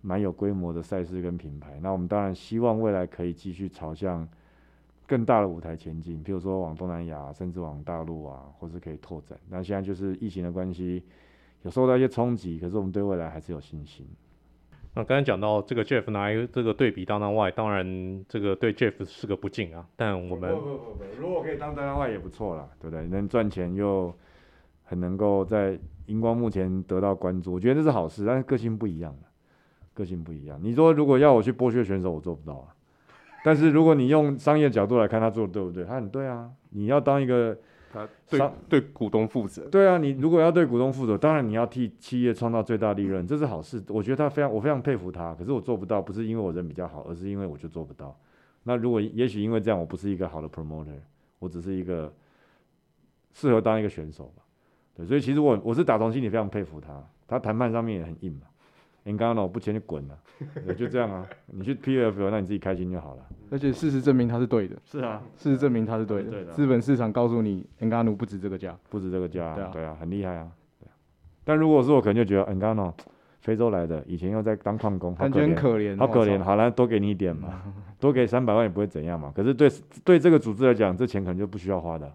[0.00, 1.80] 蛮有规模的赛事跟品牌。
[1.82, 4.28] 那我们当然希望未来可以继续朝向
[5.06, 9.36] 更大的舞台前进，譬如说往东南亚，甚至往大陆啊，或是可以拓展。
[9.48, 11.02] 那现在就是疫情的关系，
[11.62, 14.06] 有受到一些冲击，可是我们对未来还是有信心。
[14.94, 19.88] 那刚才讲到这个 Jeff 拿一个这个对比 Dana White，当然这个对 Jeff 是个不敬啊。
[19.96, 23.06] 但我们不不不不，如果可以当 Dana White 也不错啦，对不对？
[23.08, 24.14] 能赚钱又。
[24.92, 29.16] 很能够在荧光幕前得到关注，我觉得这是好事，但是个性不一样，
[29.94, 30.60] 个性不一样。
[30.62, 32.76] 你说如果要我去剥削选手，我做不到啊。
[33.42, 35.82] 但是如果你用商业角度来看，他做的对不对？
[35.82, 36.50] 他很对啊。
[36.72, 37.56] 你要当一个
[37.90, 39.96] 他对对股东负责，对啊。
[39.96, 43.82] 你如果要对股东负责，当然你要替企业创造最大利润，这是好事。
[43.88, 45.34] 我觉得他非常，我非常佩服他。
[45.34, 48.14] 可是我做不到，不是因为我人比较好，而是因为我就做不到。
[48.64, 51.00] 那如果也许因为这样，我不是一个好的 promoter，
[51.38, 52.12] 我只是一个
[53.32, 54.42] 适合当一个选手吧。
[54.96, 58.42] 对，所以其实我我是打从心里非常佩服他，他谈判上面也很硬嘛。
[59.04, 60.16] 你刚刚我不签就滚了，
[60.74, 61.26] 就这样啊。
[61.46, 63.22] 你去 PFL，那你自己开心就好了。
[63.50, 64.76] 而且事实证明他是对的。
[64.84, 66.30] 是啊，事实证明他是对的。
[66.30, 66.52] 对的。
[66.52, 69.54] 资本市场告诉你，Ngannou 不值这个价，不值这个价。
[69.54, 70.48] 对啊，对啊，很厉害啊。
[71.42, 72.92] 但如果是我，可能就觉得 Ngannou
[73.40, 76.40] 非洲来的，以前又在当矿工，好可怜，可怜好可怜。
[76.40, 77.60] 好了，多给你一点嘛，
[77.98, 79.32] 多给三百万也不会怎样嘛。
[79.34, 79.68] 可是对
[80.04, 82.08] 对这个组织来讲，这钱可能就不需要花的。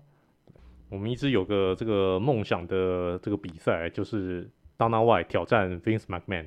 [0.89, 6.45] 我们一直有个这个梦想的这个比赛，就是 Dana White 挑战 Vince McMahon。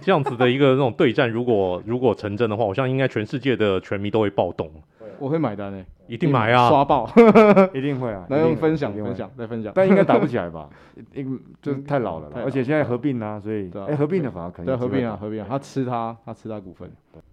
[0.00, 4.70] 这样子的一个那种对战，如果如果成真的话，我相信应该全世界的拳迷都会暴动。
[5.18, 7.08] 我会买单诶，一定买啊，刷爆，
[7.72, 8.26] 一定会啊。
[8.30, 10.68] 那用分享分享再分享，但应该打不起来吧？
[11.14, 16.90] 因就太老了，而且现在合并啊，所以哎，合并的反而可能对合并啊，合并啊，他吃他，他吃他股份，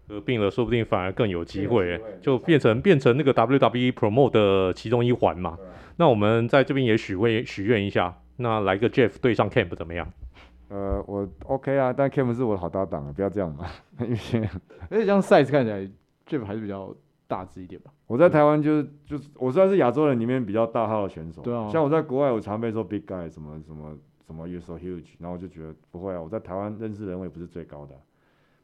[0.08, 5.58] 合并了，说不定反而更有机会，就变成变成那个 WWE Promote 的其中一环嘛。
[5.98, 10.08] 那我们在这边也许会许愿一下，那来个 Jeff 对上 Camp 怎么样？
[10.70, 13.66] 呃，我 OK 啊，但 Camp 是我的好搭档啊，不要这样嘛。
[14.00, 14.50] 因为
[14.90, 15.82] 而且这样 size 看起来
[16.28, 16.96] Jeff 还是比较。
[17.32, 17.90] 大只一点吧。
[18.08, 21.42] 我在台湾就是就是，我算是亚洲人里面比较大号的选手。
[21.42, 21.70] 对啊。
[21.70, 23.96] 像我在国外，我常被说 big guy 什么什么
[24.28, 27.96] 什么 you're so huge，然后我就觉得不会啊，我在台湾认识人我也不是最高的。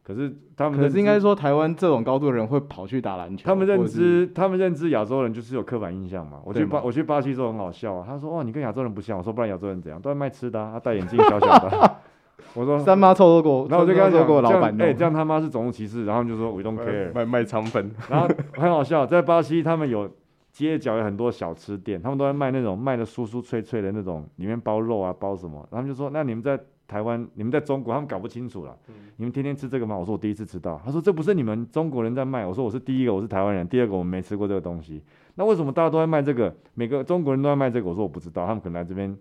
[0.03, 3.45] 可是他们，可是应该说台湾这种高度的人会跑去打篮球。
[3.45, 6.41] 他们认知，他们认知亚洲人就是有刻板印象嘛。
[6.43, 11.95] 我去巴我去巴西时候很好笑啊，他说哇你跟亚洲人不像，我说不然亚洲人怎样，都在卖吃的啊，他戴眼镜小小的。
[12.54, 20.10] 我说三妈臭臭过，然后我就跟他说过老板，哎，这样他妈是种族歧视，然后就说 we don't care，卖卖肠粉，然后很好笑，在巴西他们有
[20.52, 28.76] 街角有很多小吃店，他们都在卖那种卖的酥酥脆脆的那种，里面包肉啊包什么，然后就说那你们在台湾，你们在中国，他们搞不清楚了，
[29.17, 29.97] 你们天天吃这个吗？
[29.97, 35.04] 我说我第一次吃到，他说这不是你们中国人在卖，我说我是第一个，我是台湾人，第二个我们没吃过这个东西，
[35.36, 36.56] 那为什么大家都在卖这个？
[36.76, 39.13] 每个中国人都在卖这个，我说我不知道，他们可能来这边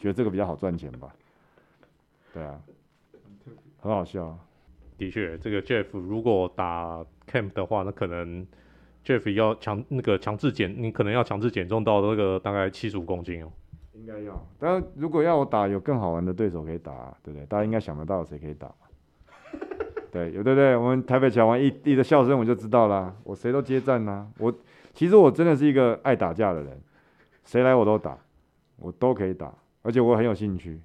[0.00, 1.08] 觉得这个比较好赚钱吧，
[2.36, 2.60] 对啊。
[3.78, 4.38] 很好笑，啊，
[4.98, 8.46] 的确，这个 Jeff 如果打 Camp 的话，那可能
[9.02, 13.50] Jeff 要强那个强制减，你可能要强制减重到那个大概七十五公斤哦。
[13.94, 17.46] 应该要，当然如果要我打，有更好玩的对手可以打，啊，对不对？
[17.46, 18.70] 大家应该想得到谁可以打
[20.12, 20.76] 对，有对不对？
[20.76, 24.28] 我们台北桥王一一的笑声我就知道啦，我谁都接战啦，啊。
[24.38, 24.52] 我
[24.92, 26.80] 其实我真的是一个爱打架的人，
[27.44, 28.18] 谁来我都打，
[28.76, 30.80] 我都可以打，而且我很有兴趣。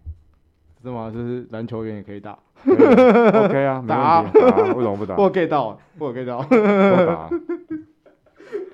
[0.82, 1.12] 是吗？
[1.14, 2.38] 就是篮球员也可以打。
[2.66, 5.16] OK 啊， 打，打，为什么不打？
[5.22, 6.42] 我 get 到，我 get 到。
[6.44, 7.30] 打。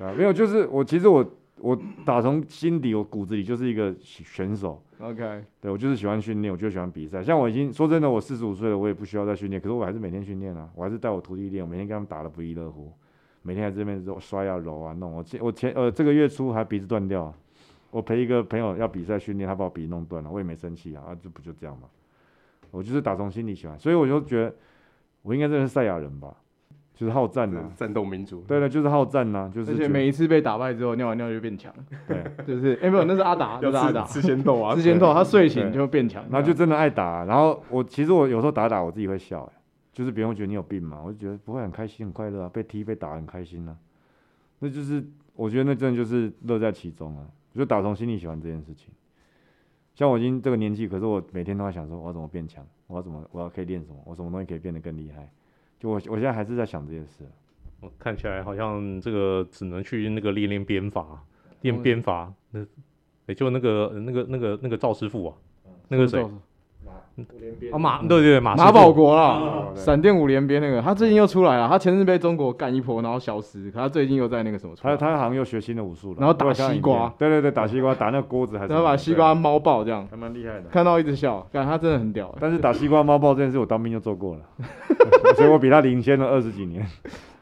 [0.06, 1.26] 啊，没有，就是我其实我
[1.60, 4.82] 我打从心底，我骨子里就是一个选手。
[5.00, 5.44] OK。
[5.62, 7.24] 对，我就是喜欢训练，我就喜欢比赛。
[7.24, 12.92] 像我已经说真的，我四十五岁了，我也不需要再训练，可是我还是每天训练啊，我还是带我徒弟练，我每天跟他们打的不亦乐乎，
[13.42, 15.14] 每天在这边揉摔啊揉啊弄。
[15.14, 17.34] 我前我前呃这个月初还鼻子断掉，
[17.92, 21.88] 我陪一个朋友要比赛训练，他把我笔弄断了，我也没生气啊，啊这不就这样吗？
[22.72, 24.54] 我就是打从心里喜欢，所以我就觉得
[25.22, 26.36] 我应该认识赛亚人吧，
[26.94, 28.42] 就是好战呐、啊，战斗民族。
[28.48, 29.72] 对了，就是好战呐、啊，就是。
[29.72, 31.74] 而且每一次被打败之后，尿完尿就变强。
[32.08, 34.04] 对， 就是哎、欸、没有，那是阿达，那是阿达。
[34.04, 37.26] 吃仙豆啊， 吃仙豆，他睡醒就变强，然后就真的爱打、啊。
[37.26, 39.52] 然后我其实我有时候打打我自己会笑、欸，
[39.94, 43.76] 就是别人会觉得你有病嘛，我就觉得不会很开心很快乐啊，被踢被打很开心啊，
[44.60, 45.04] 那就是
[45.36, 47.24] 我觉得那真的就是乐在其中啊，
[47.58, 48.94] 就打从心里喜欢这件事情。
[49.96, 52.66] 像我已经这个年纪，可是我每天都在想说，我要怎么变强？
[52.86, 53.28] 我要怎么？
[53.32, 53.96] 我要可以练什么？
[54.06, 55.28] 我什么东西可以变得更厉害？
[55.80, 57.26] 就我我现在还是在想这件事。
[57.80, 61.24] 我看起来好像这个只能去那个练练鞭法，
[61.62, 62.32] 练鞭法。
[62.52, 62.66] 那
[63.26, 65.36] 也就那个那个那个那个赵师傅啊，
[65.88, 66.24] 那个谁？
[67.72, 71.68] 啊马对对对马马保国啊，闪电五连鞭那个，他最近又出来了。
[71.68, 73.72] 他前日被中国干一波，然后消失。
[73.72, 74.76] 可他最近又在那个什么？
[74.80, 76.18] 他他好像又学新的武术了。
[76.20, 77.12] 然后打西瓜。
[77.18, 78.70] 对对对，打西瓜，打那个锅子还是。
[78.74, 80.08] 然后把西瓜猫爆这样。
[80.12, 80.66] 还蛮厉害的。
[80.72, 82.34] 看到一直笑，感觉他真的很屌。
[82.40, 84.42] 但是打西瓜猫爆这件事，我当兵就做过了，
[85.36, 86.86] 所以我比他领先了二十几年。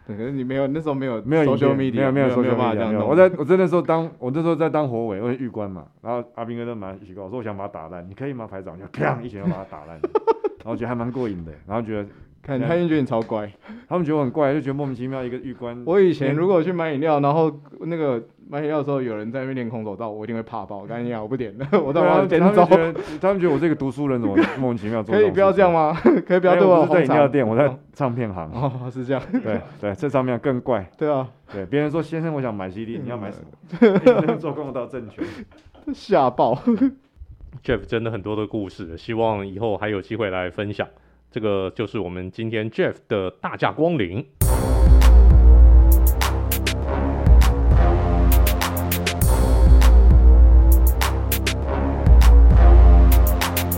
[0.08, 3.08] 对，可是你没有，那时候没有没有没有没有没有没有办法这样弄。
[3.08, 5.86] 我在我在那时候当，我那时候在当火尾，我是狱官嘛。
[6.02, 8.78] 然后阿兵哥就蛮奇怪，我说我想把他打烂，你可以吗，排长？
[8.80, 10.00] 就啪一拳就把他打烂。
[10.64, 12.08] 然后觉得还蛮过瘾的，然后觉得
[12.46, 13.52] 看他们觉得你超乖，
[13.90, 15.82] 他们觉得我很怪，就觉得莫名其妙一个玉官。
[15.84, 20.78] 我以前如果去买饮料，然后那个买饮料的时候有人在那边练空手道，我一定会怕爆。
[20.78, 22.64] 我跟你讲，我不点的， 我到时候点走。
[22.66, 25.16] 他们觉得他们觉得我这个读书人怎么 莫名其妙做？
[25.16, 25.92] 可以不要这样吗？
[26.28, 26.82] 可以不要对我。
[26.82, 28.52] 我在饮料店，我在唱片行。
[28.54, 29.22] 哦，是这样。
[29.44, 30.88] 对对，这上面更怪。
[31.00, 34.36] 对啊，对，别人说先生，我想买 CD，你要买什么？
[34.38, 35.24] 做空手道正确。
[35.94, 36.62] 吓爆。
[37.64, 40.88] Jeff 真的很多的故事，希望以后还有机会来分享。
[41.36, 44.26] 这个就是我们今天 Jeff 的大驾光临。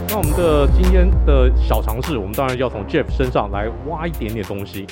[0.08, 4.86] 那我们的今天的小尝试，我们当然要从 Jeff 身上来挖一点点东西，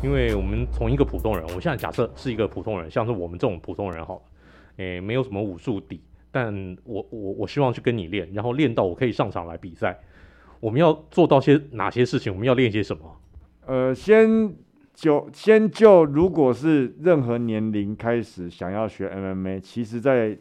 [0.00, 4.22] 因为我们从一个普通人，我现在假设是一个普通人，像是我们这种普通人好了，
[4.76, 9.98] 诶，没有什么武术底，但我我我希望去跟你练，然后练到我可以上场来比赛。
[10.62, 12.32] 我们要做到些哪些事情？
[12.32, 13.16] 我们要练些什么？
[13.66, 14.54] 呃，先
[14.94, 20.38] 就先就，如果是任何年龄开始想要学 MMA，其实在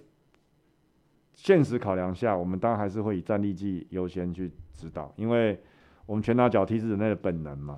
[1.34, 5.60] 现实考量下，我们当然还是会以站立技优先去指导，因为
[6.06, 7.76] 我们拳打脚踢是人类的本能嘛。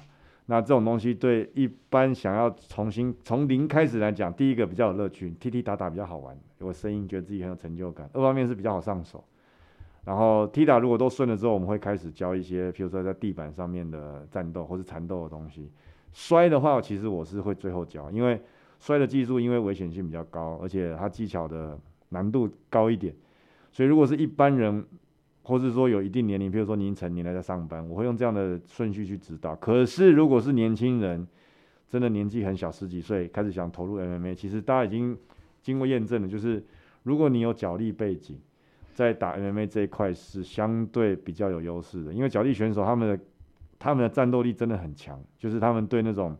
[0.47, 8.09] 那这种东西对一般想要重新从零开始来讲，第一个比较有乐趣，踢踢打打比较好玩，有声音觉得自己很有成就感。
[8.11, 9.23] 二方面是比较好上手。
[10.05, 15.69] 然后踢打如果都顺了之后，我们会开始教一些，譬如说在地板上面的战斗或是缠斗的东西。
[16.11, 18.41] 摔的话，其实我是会最后教，因为
[18.79, 23.15] 摔的技术因为危险性比较高，而且它技巧的难度高一点，
[23.71, 24.85] 所以如果是一般人。
[25.45, 29.53] 或是说有一定年龄，比如说您成年了在上班，我会用这样的顺序去指导。
[29.57, 31.27] 可是如果是年轻人，
[31.89, 35.17] 真的年纪很小，十几岁开始想投入 MMA，其实大家已经
[35.61, 36.65] 经过验证了，就是
[37.03, 38.39] 如果你有脚力背景，
[38.93, 43.23] 在打 MMA 这一块是相对比较有优势的，因为脚力选手他们的
[43.79, 46.37] 他们的战斗力真的很强，就是他们对那种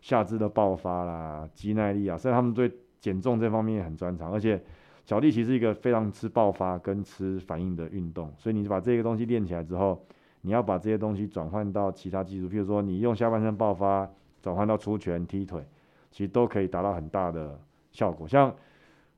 [0.00, 4.62] 下肢的爆发啦、肌耐力啊，所以他们对减重这方面也很专长，而且。
[5.04, 10.02] 脚力其实一个非常吃爆发跟吃反应的运动，所以你把这个东西练起来之后，
[10.40, 15.62] 你要把这些东西转换到其他技术，譬如说你用下半身爆发转换到出拳踢腿，
[16.10, 17.60] 其实都可以达到很大的
[17.92, 18.26] 效果。
[18.26, 18.50] 像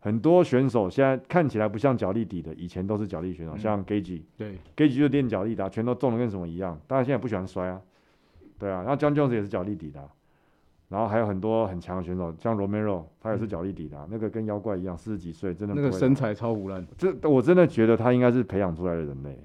[0.01, 7.81] 很多选手现在看起来不像脚力底的，以前都是脚力选手，嗯、像 Gaethje，对，Gaethje 就练脚力的，全都重的跟什么一样，当然现在不喜欢摔啊，
[8.59, 10.01] 对啊，然后 Jon Jones 也是脚力底的。
[10.89, 16.87] 然后还有很多很强的选手，像 Romero，他也是脚力底的，嗯，那个跟妖怪一样，四十几岁真的那个身材超无烂。
[16.97, 19.37] 这我真的觉得他应该是培养出来的人类，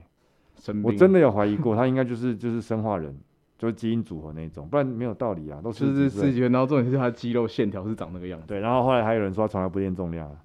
[0.84, 3.20] 我真的有怀疑过，他应该就是就是生化人，
[3.62, 6.50] 就是基因组合那种，不然没有道理啊，都是四十几岁。
[6.50, 8.48] 然后重点是他的肌肉线条是长那个样子。
[8.48, 10.36] 对，然后后来还有人说他从来不练重量，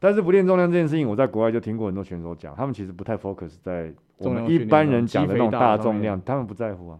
[0.00, 6.98] 但是不练重量这件事情，我在国外就听过很多选手讲，他们其实不太 focus 在我们一般人讲的那种大重量，他们不在乎啊，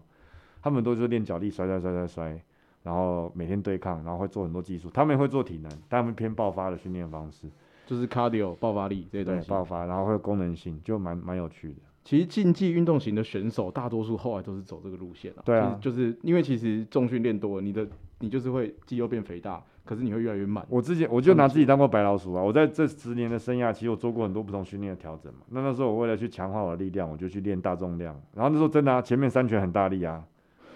[0.61, 2.41] 他们都是练脚力，摔摔摔摔摔。
[2.83, 4.89] 然后每天对抗，然后会做很多技术。
[4.93, 7.49] 他们会做体能，但他们偏爆发的训练方式，
[7.85, 9.49] 就是 cardio 爆发力这些东西。
[9.49, 11.75] 爆发，然后会有功能性，就蛮蛮有趣的。
[12.05, 15.41] 其实竞技运动型的选手，大多数后来都是走这个路线啊。
[15.43, 17.85] 对啊，就是因为其实重训练多了，你的
[18.19, 20.63] 你就是会肌肉变肥大，可是你会越来越慢。
[20.69, 22.43] 我之前我就拿自己当过白老鼠啊。
[22.43, 25.39] 我在这十年的生涯，其实我做过很多不同训练的调整嘛。
[25.49, 28.15] 那那时候我为了去强化我的力量，我就去练大重量。
[28.35, 30.23] 然后那时候真的啊，前面三拳很大力啊。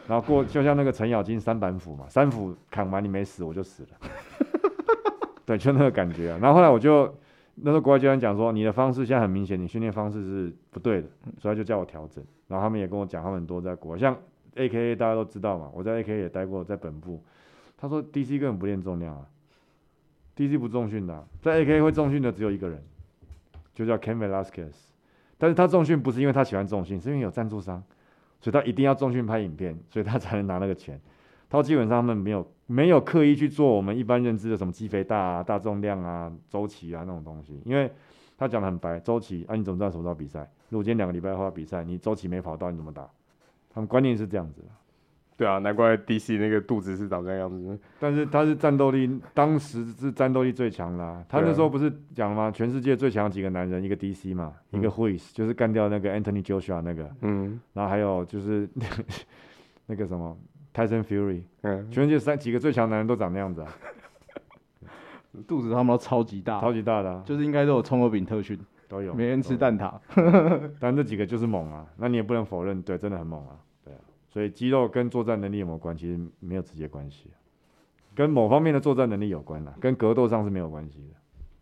[0.08, 3.90] 然后过就像那个程咬金三板斧嘛，三斧砍完你没死我就死了，
[5.46, 6.40] 对，就那个感觉啊。
[6.42, 7.14] 然后后来我就
[7.62, 12.24] 那时候国外教练讲说，你的方式现在很明显，你训练方式是不对的，所以他就叫我调整。
[12.48, 14.18] 然后他们也跟我讲，他们很多在国外，像
[14.56, 17.24] AKA 大家都知道嘛，我在 AKA 也待过，在本部。
[17.78, 19.26] 他说 DC 根本不练重量啊
[20.36, 22.84] ，DC 不重训的啊，在 AKA 会重训的只有一个人，
[23.74, 24.76] 就叫 Cain Velasquez，
[25.38, 27.84] 但是他重训不是因为他喜欢重训，是因为有赞助商。
[28.42, 30.98] 所以他一定要重训拍影片，所以他才能拿那个钱。
[31.50, 37.92] 他基本上他们没有没有刻意去做我们一般认知的什么肌肥大啊、大重量啊、周期啊那种东西，因为
[38.38, 40.48] 他讲的很白，周期啊，你怎么知道什么时候比赛？
[40.70, 43.10] 如果今天两个礼拜后要比赛，你周期没跑到，你怎么打？
[43.74, 44.68] 他们观念是这样子的。
[45.36, 47.80] 对啊，难怪 DC 那个肚子是长这样子。
[48.00, 51.26] 但是他是战斗力，当时是战斗力最强啦、啊。
[51.30, 52.52] 他那时候不是讲了吗？
[52.52, 57.10] 全世界最强几个男人，一个 DC 嘛，嗯、一个 Huis，就是干掉那个 Anthony Joshua 那个。
[57.22, 57.60] 嗯。
[57.74, 58.70] 然后还有就是
[59.88, 60.38] 那个什么
[60.74, 61.44] Tyson Fury。
[61.62, 61.90] 嗯。
[61.92, 63.74] 全世界三几个最强男人都长那样子啊。
[65.48, 66.60] 肚子他们都超级大。
[66.60, 67.24] 超级大的、啊。
[67.26, 68.60] 就是应该都有葱油饼特训。
[68.88, 69.14] 都有。
[69.14, 69.94] 每天吃蛋挞。
[70.80, 73.60] 但这几个就是猛啊，那你也不能否认，对，真的很猛啊。
[73.86, 77.32] 对啊所以肌肉跟作战能力有没有关实没有直接关系，
[78.16, 81.16] 跟某方面的作战能力有关啦，跟格斗上是没有关系的。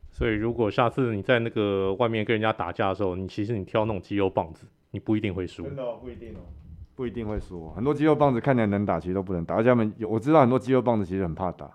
[0.10, 5.64] 所以如果下次你在那个外面跟人家打架的时候，你其实你挑那种肌肉棒子，你不一定会输。
[5.64, 6.40] 真的、哦、不一定哦，
[6.98, 7.70] 不一定会输。
[7.70, 9.56] 很多肌肉棒子看起来能打，其实都不能打。
[9.56, 11.72] 而且他们有，我知道很多肌肉棒子其实很怕打，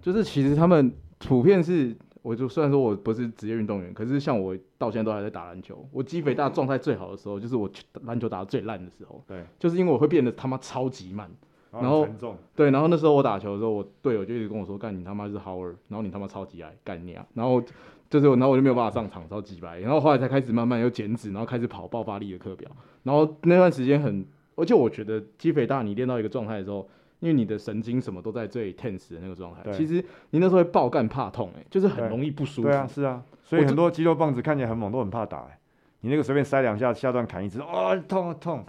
[0.00, 1.94] 就是其实他们普遍是。
[2.22, 5.84] 我就虽然说我不是职业运动员，可是像我到现在都还在打篮球。
[5.90, 7.68] 我肌肥大状态最好的时候，就是我
[8.04, 9.20] 篮球打得最烂的时候。
[9.26, 11.28] 对，就是因为我会变得他妈超级慢，
[11.72, 12.06] 然后
[12.54, 17.60] 对，然后那时候我打球的时候，我队友就一直跟我说：“干你他妈是 Howard，然后你他妈超级矮，干你啊！”然后
[18.08, 19.80] 就是，然后我就没有办法上场，超级白。
[19.80, 22.70] 然后后来才开始慢慢又减脂，然后开始跑爆发力的课表。
[23.02, 24.24] 然后那段时间很，
[24.54, 26.88] 而且我觉得肌肥大，你练到一个状态的时候。
[27.20, 32.68] 因为你的神经什么都在最 tense 的那个状态，其实你那时候会爆干怕痛、欸，哎，就是很容易不舒服。
[32.68, 35.56] 对啊，是啊，所以很多肌肉棒子看起来很猛，都很怕打、欸。
[36.00, 38.64] 你那个随便塞两下，下段砍一次，啊、哦，痛啊痛，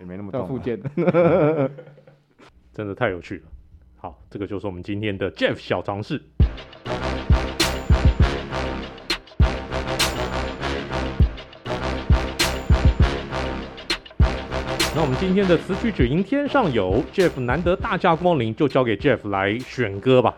[0.00, 0.46] 也没那么痛、啊。
[0.46, 0.80] 附件，
[2.72, 3.42] 真的太有趣了。
[3.96, 6.18] 好，这个就是我们今天的 Jeff 小常识。
[15.06, 20.34] 我们今天的词曲只应天上有，Jeff 难得大驾光临，就交给 Jeff 来选歌吧。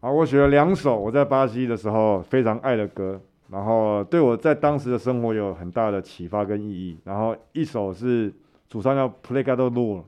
[0.00, 6.98] 好，我选了两首我在巴西的时候非常爱的歌，然后对我在当时的生活有很大的启发跟意义。
[7.04, 8.34] 然后一首是
[8.68, 10.02] 主唱叫 Lure，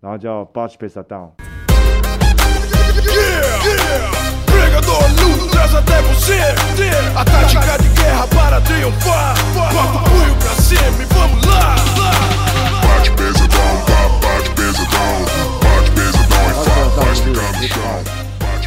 [0.00, 1.30] 然后叫 Baixo Pesadão。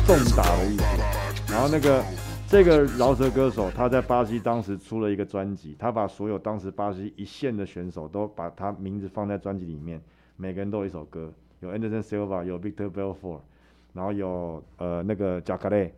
[0.05, 0.83] 重打的意思，
[1.51, 2.01] 然后那个
[2.47, 10.01] 这个饶舌歌手他在巴西当时出了一个专辑，他把所有当时巴西一线的选手都把他名字放在专辑里面，
[10.37, 11.29] 每个人都有一首歌，
[11.59, 13.41] 有 Anderson Silva，有 Victor Belfort，
[13.91, 15.91] 然后有呃那个 Jacare，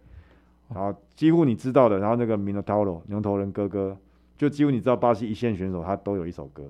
[0.74, 3.96] 然后几乎你知道的，然后那个 Minotauro 牛头人哥哥，
[4.36, 6.64] 就几乎你知道巴西一线选手他都有一首歌，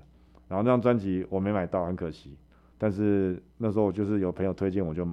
[0.49, 2.35] 然后那张专辑我没买到，很可惜，
[2.77, 5.07] 但是那时候我就是有朋友推荐，我就。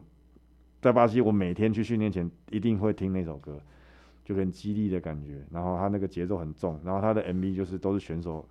[0.78, 3.58] 在巴西，我每天去训练前一定会听那首歌，
[4.24, 5.42] 就很激励的感觉。
[5.50, 8.46] 然后他那个节奏很重，然后他的 MV 就是都是选手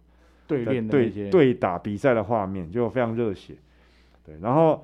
[0.46, 3.56] 对练对对打比赛的画面，就非常热血。
[4.26, 4.84] 对，然后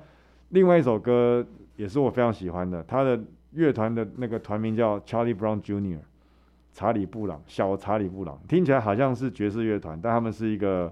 [0.50, 1.44] 另外一首歌
[1.76, 5.98] 也是我非常喜欢的，他的乐团的那个团名叫 Charlie Brown Jr.
[6.72, 10.90] 查理布朗，小查理布朗，听起来好像是爵士乐团，但他们是一个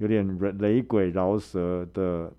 [0.00, 0.26] 有点
[0.58, 2.32] 雷鬼饶舌的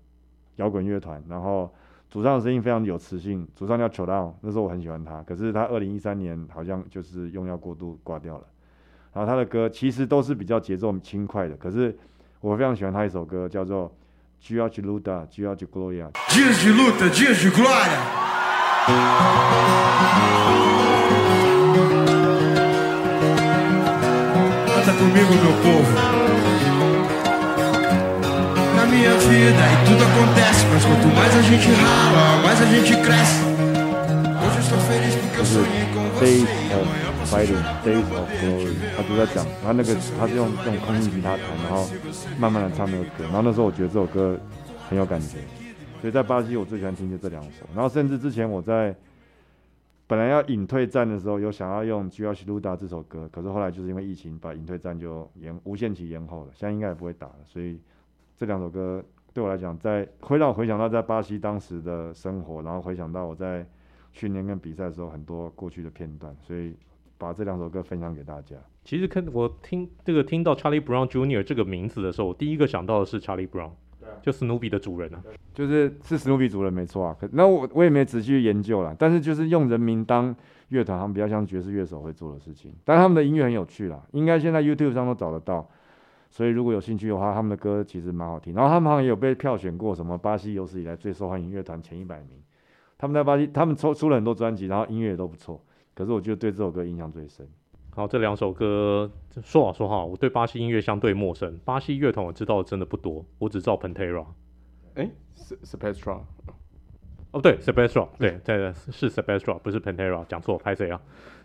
[0.56, 1.72] 摇滚乐团，然后。
[2.12, 8.44] 主唱的声音非常有磁性，主唱叫 Chorão，那时候我很喜欢他，可是他二零一三年好像就是用药过度挂掉了。
[9.14, 11.96] 然后他的歌其实都是比较节奏轻快的，可是
[12.42, 13.90] 我非常喜欢他一首歌叫做
[14.42, 16.10] Dia de Luta, Dia de Glória。
[16.28, 18.02] Dias de luta, dias de glória。
[24.66, 26.51] Canta comigo, meu povo。
[28.92, 33.40] Minha vida e tudo acontece, mas quanto mais a gente rala, mais a gente cresce.
[34.42, 36.20] Hoje eu estou feliz porque eu sonhei com você.
[36.20, 36.44] Days
[36.76, 36.86] of
[37.32, 41.88] Fighting, Days of Glory，他就在讲，他那个他是用用空气吉他弹，然后
[42.38, 44.38] 慢慢的唱那个歌，然后那时候我觉得这首歌
[44.90, 45.38] 很有感觉，
[46.02, 48.94] 所以在巴西我最喜欢听就这两首，然后甚至之前我在
[50.06, 57.80] 本来要隐退战的时候，有想要用《Dia de Luta》这首歌，可是后来就是因为疫情把隐退战就延无限期延后了，现在应该也不会打了，所以。
[58.42, 59.00] 这两首歌
[59.32, 63.64] 对我来讲，在会让我回想到在巴西当时的生活，然后回想到我在
[64.10, 66.74] 训练跟比赛的时候很多过去的片段，所以
[67.16, 68.56] 把这两首歌分享给大家。
[68.82, 71.44] 其实看我听这个听到 Charlie Brown Jr.
[71.44, 73.70] 这个名字的时候，我第一个想到的是 Charlie Brown，
[74.20, 75.22] 就史努比的主人啊，
[75.54, 77.16] 就是是史努比主人没错啊。
[77.20, 80.34] 可那我我也没仔细去研究啦，但是就是用人名当
[80.70, 82.74] 乐团，他们比较像爵士乐手会做的事情。
[82.84, 85.70] 但他们的音乐很有趣啦，应该现在 YouTube 上都找得到。
[86.32, 88.54] 所以如果有兴趣的话，他们的歌其实蛮好听。
[88.54, 92.42] 然后他们好像也有被票选过什么巴西有史以来最受欢迎乐团前一百名。
[92.96, 95.62] 他们在巴西，他们出出了很多专辑，然后音乐也都不错。
[95.94, 97.46] 可是我觉得对这首歌印象最深。
[97.90, 99.10] 好，这两首歌
[99.42, 101.60] 说老实话，我对巴西音乐相对陌生。
[101.66, 104.24] 巴西乐团我知道的真的不多，我只知道 Pantera。
[104.94, 106.20] 哎，Sepultura。
[107.32, 110.98] 哦，对，Sepultura，对，在是 Sepultura，不是 Pantera，讲错，拍谁啊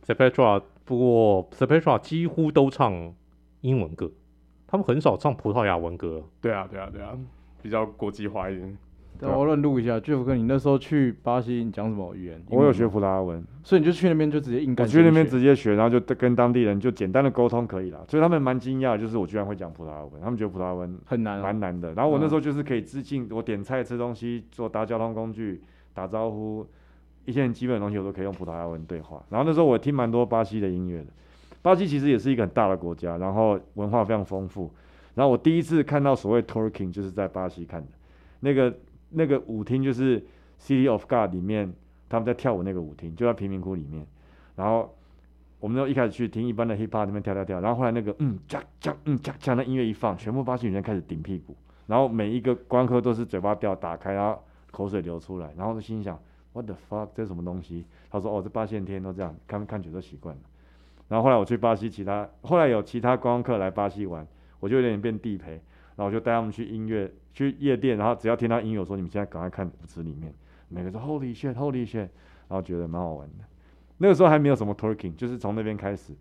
[0.06, 3.14] ？Sepultura，不过 Sepultura 几乎都唱
[3.60, 4.10] 英文歌。
[4.68, 6.22] 他们很少唱葡萄牙文歌。
[6.42, 7.18] 对啊，对啊，对啊，
[7.62, 8.78] 比较国际化一点。
[9.20, 12.40] 对，我乱录一下，Jeff 哥，你那时候去巴西，你讲什么语言？
[12.52, 14.86] 我有学葡萄牙文，所以你就去那边就直接硬干。
[14.86, 18.06] 我去那边直接学，然后就跟当地人就简单的沟通可以了。
[18.08, 21.92] 所以他们蛮惊讶，就是我居然会讲葡萄牙文，他们觉得葡萄牙文很难，蛮难的。
[21.96, 25.64] 然后我那时候就是可以自进，我点菜、吃东西、坐搭交通工具、
[25.96, 26.64] 打招呼，
[27.26, 29.24] 一些很基本的东西我都可以用葡萄牙文对话。
[29.32, 31.08] 然后那时候我听蛮多巴西的音乐的。
[31.68, 34.72] 巴西其实也是一个很大的国家，然后文化非常丰富。
[35.16, 37.88] 然后我第一次看到所谓 twerking 就是在巴西看的，
[38.40, 38.74] 那个
[39.10, 40.26] 那个舞厅就是
[40.62, 41.74] City of God 里面
[42.08, 44.08] 他们在跳舞那个舞厅，就在贫民窟里面。
[44.56, 44.96] 然后
[45.60, 51.54] 我们都一开始去听一般的 hip hop 那边跳跳跳，然后后来那个嗯加加嗯加加那音乐一放，全部巴西女人开始顶屁股，
[51.86, 54.42] 然后每一个观客都是嘴巴掉打开，然后
[54.72, 56.18] 口水流出来，然后就心想
[56.54, 57.86] What the fuck 这是什么东西？
[58.10, 60.42] 他说哦这八线天都这样，看看久都习惯了。
[61.08, 64.26] 然后后来我去巴西，其他后来有其他观光客来巴西玩。
[64.60, 70.34] 我就有点变地陪，然后我就带他们去音乐去夜店，然后只要听到音乐，我说你们现在赶快看舞池里面，
[70.68, 71.98] 每个说 Holy shit，Holy shit，
[72.48, 73.46] 然后觉得蛮好玩的。
[74.00, 76.12] 那个时候还没有什么 talking，就是从那边开始，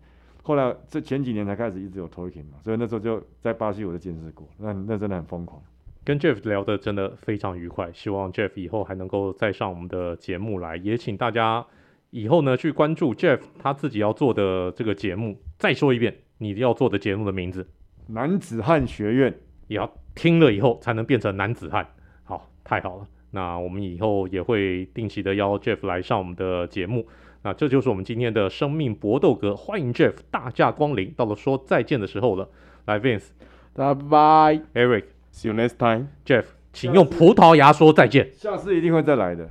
[0.43, 5.59] 后来这前几年才开始一直有 talking 嘛，所以那时候就在巴西我就见识过，那那真的很疯狂。
[6.03, 11.65] 跟 Jeff 聊得真的非常愉快，希望 Jeff 以后还能够再上我们的节目来，也请大家
[12.09, 15.37] 以后呢去关注 Jeff 他自己要做的这个节目。
[15.57, 17.67] 再说一遍，你要做的节目的名字——
[18.07, 19.33] 男子汉学院，
[19.67, 21.87] 也要听了以后才能变成男子汉。
[22.23, 23.07] 好，太好了。
[23.31, 27.05] 那我们以后也会定期的邀 Jeff 来上我们的节目。
[27.43, 31.11] 那这就是我们今天的生命搏斗格，欢迎 Jeff 大驾光临。
[31.11, 32.49] 到了说再见的时候了，
[32.85, 33.27] 来 Vince，
[33.73, 38.33] 拜拜，Eric，see you next time，Jeff，请用葡萄牙说再见。
[38.33, 39.49] 下次一定会再来的，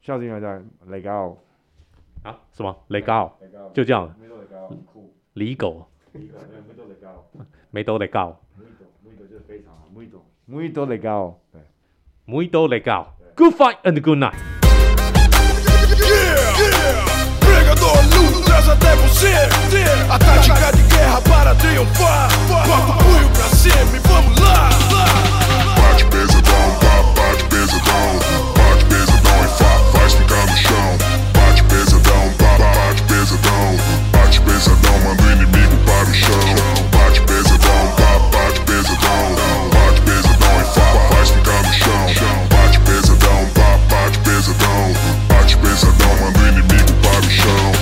[0.00, 0.62] 下次一定再来。
[0.90, 1.47] Legal。
[2.22, 2.36] 啊？
[2.52, 3.36] 什么雷高？
[3.40, 4.14] 雷高，就这样。
[4.20, 5.14] 梅多雷高，很酷。
[5.34, 5.88] 李狗。
[6.12, 7.26] 李狗，梅多雷高。
[7.70, 8.40] 梅多雷高。
[9.04, 10.24] 梅多就是非常好，梅多。
[10.46, 11.60] 梅多雷高，对。
[12.24, 13.14] 梅多雷高。
[13.36, 14.34] Good fight and good night.
[17.40, 19.32] Pregador, luto, traz até você.
[20.10, 22.28] A tática de guerra para triunfar.
[22.48, 24.70] Bota o punho pra cima e vamos lá.
[25.76, 26.66] Bate pesadão,
[27.14, 28.18] bate pesadão.
[28.56, 29.48] Bate pesadão e
[29.92, 31.17] faz ficar no chão.
[47.38, 47.77] show.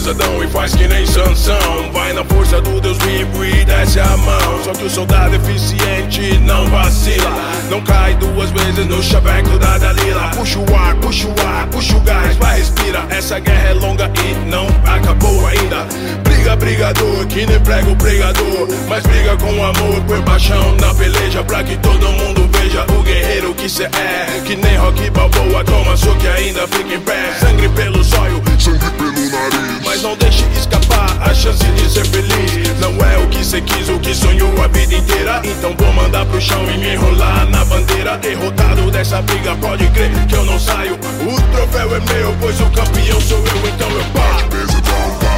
[0.00, 1.92] pesadão e faz que nem sanção.
[1.92, 4.64] Vai na força do Deus vivo e desce a mão.
[4.64, 7.30] Só que o soldado eficiente não vacila.
[7.68, 10.30] Não cai duas vezes no chaveco da Dalila.
[10.34, 13.04] Puxa o ar, puxa o ar, puxa o gás, vai respira.
[13.10, 15.86] Essa guerra é longa e não acabou ainda.
[16.24, 18.68] Briga, brigador, que nem prego pregador.
[18.88, 21.44] Mas briga com amor, põe paixão na peleja.
[21.44, 24.40] Pra que todo mundo veja o guerreiro que cê é.
[24.46, 27.34] Que nem rock balboa, toma só que ainda fica em pé.
[27.38, 29.84] Sangue pelo sóio, sangue pelo nariz.
[29.84, 32.78] Mas não deixe escapar a chance de ser feliz.
[32.78, 35.42] Não é o que cê quis, o que sonhou a vida inteira.
[35.44, 38.18] Então vou mandar pro chão e me enrolar na bandeira.
[38.18, 40.94] Derrotado dessa briga, pode crer que eu não saio.
[40.94, 45.29] O troféu é meu, pois o campeão sou eu, então eu paro.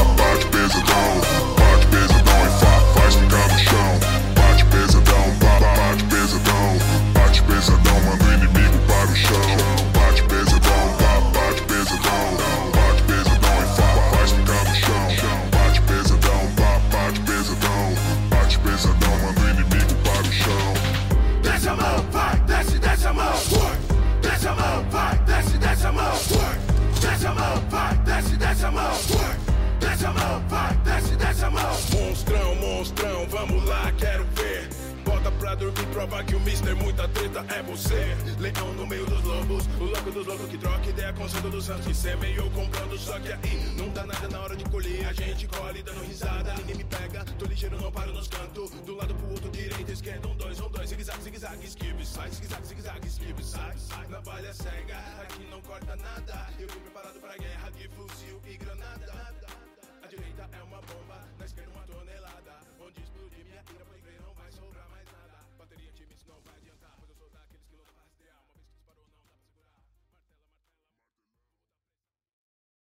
[35.52, 38.16] pra dormir prova que o mister muita treta é você.
[38.38, 41.64] Leão no meio dos lobos, o louco dos loucos que troca ideia com santo dos
[41.64, 45.06] santos Que semeou comprando, só que aí não dá nada na hora de colher.
[45.06, 48.70] A gente colhe dando risada, ninguém me pega, tô ligeiro, não paro nos cantos.
[48.70, 52.66] Do lado pro outro, direita, esquerda, um, dois, um, dois Zigue-zague, zigue-zague, esquive, sai, zigue-zague,
[52.66, 53.74] zigue-zague, esquive, sai,
[54.08, 56.48] Na balha cega, aqui não corta nada.
[56.58, 59.34] Eu vim preparado pra guerra de fuzil e granada.
[60.02, 61.81] A direita é uma bomba, na esquerda uma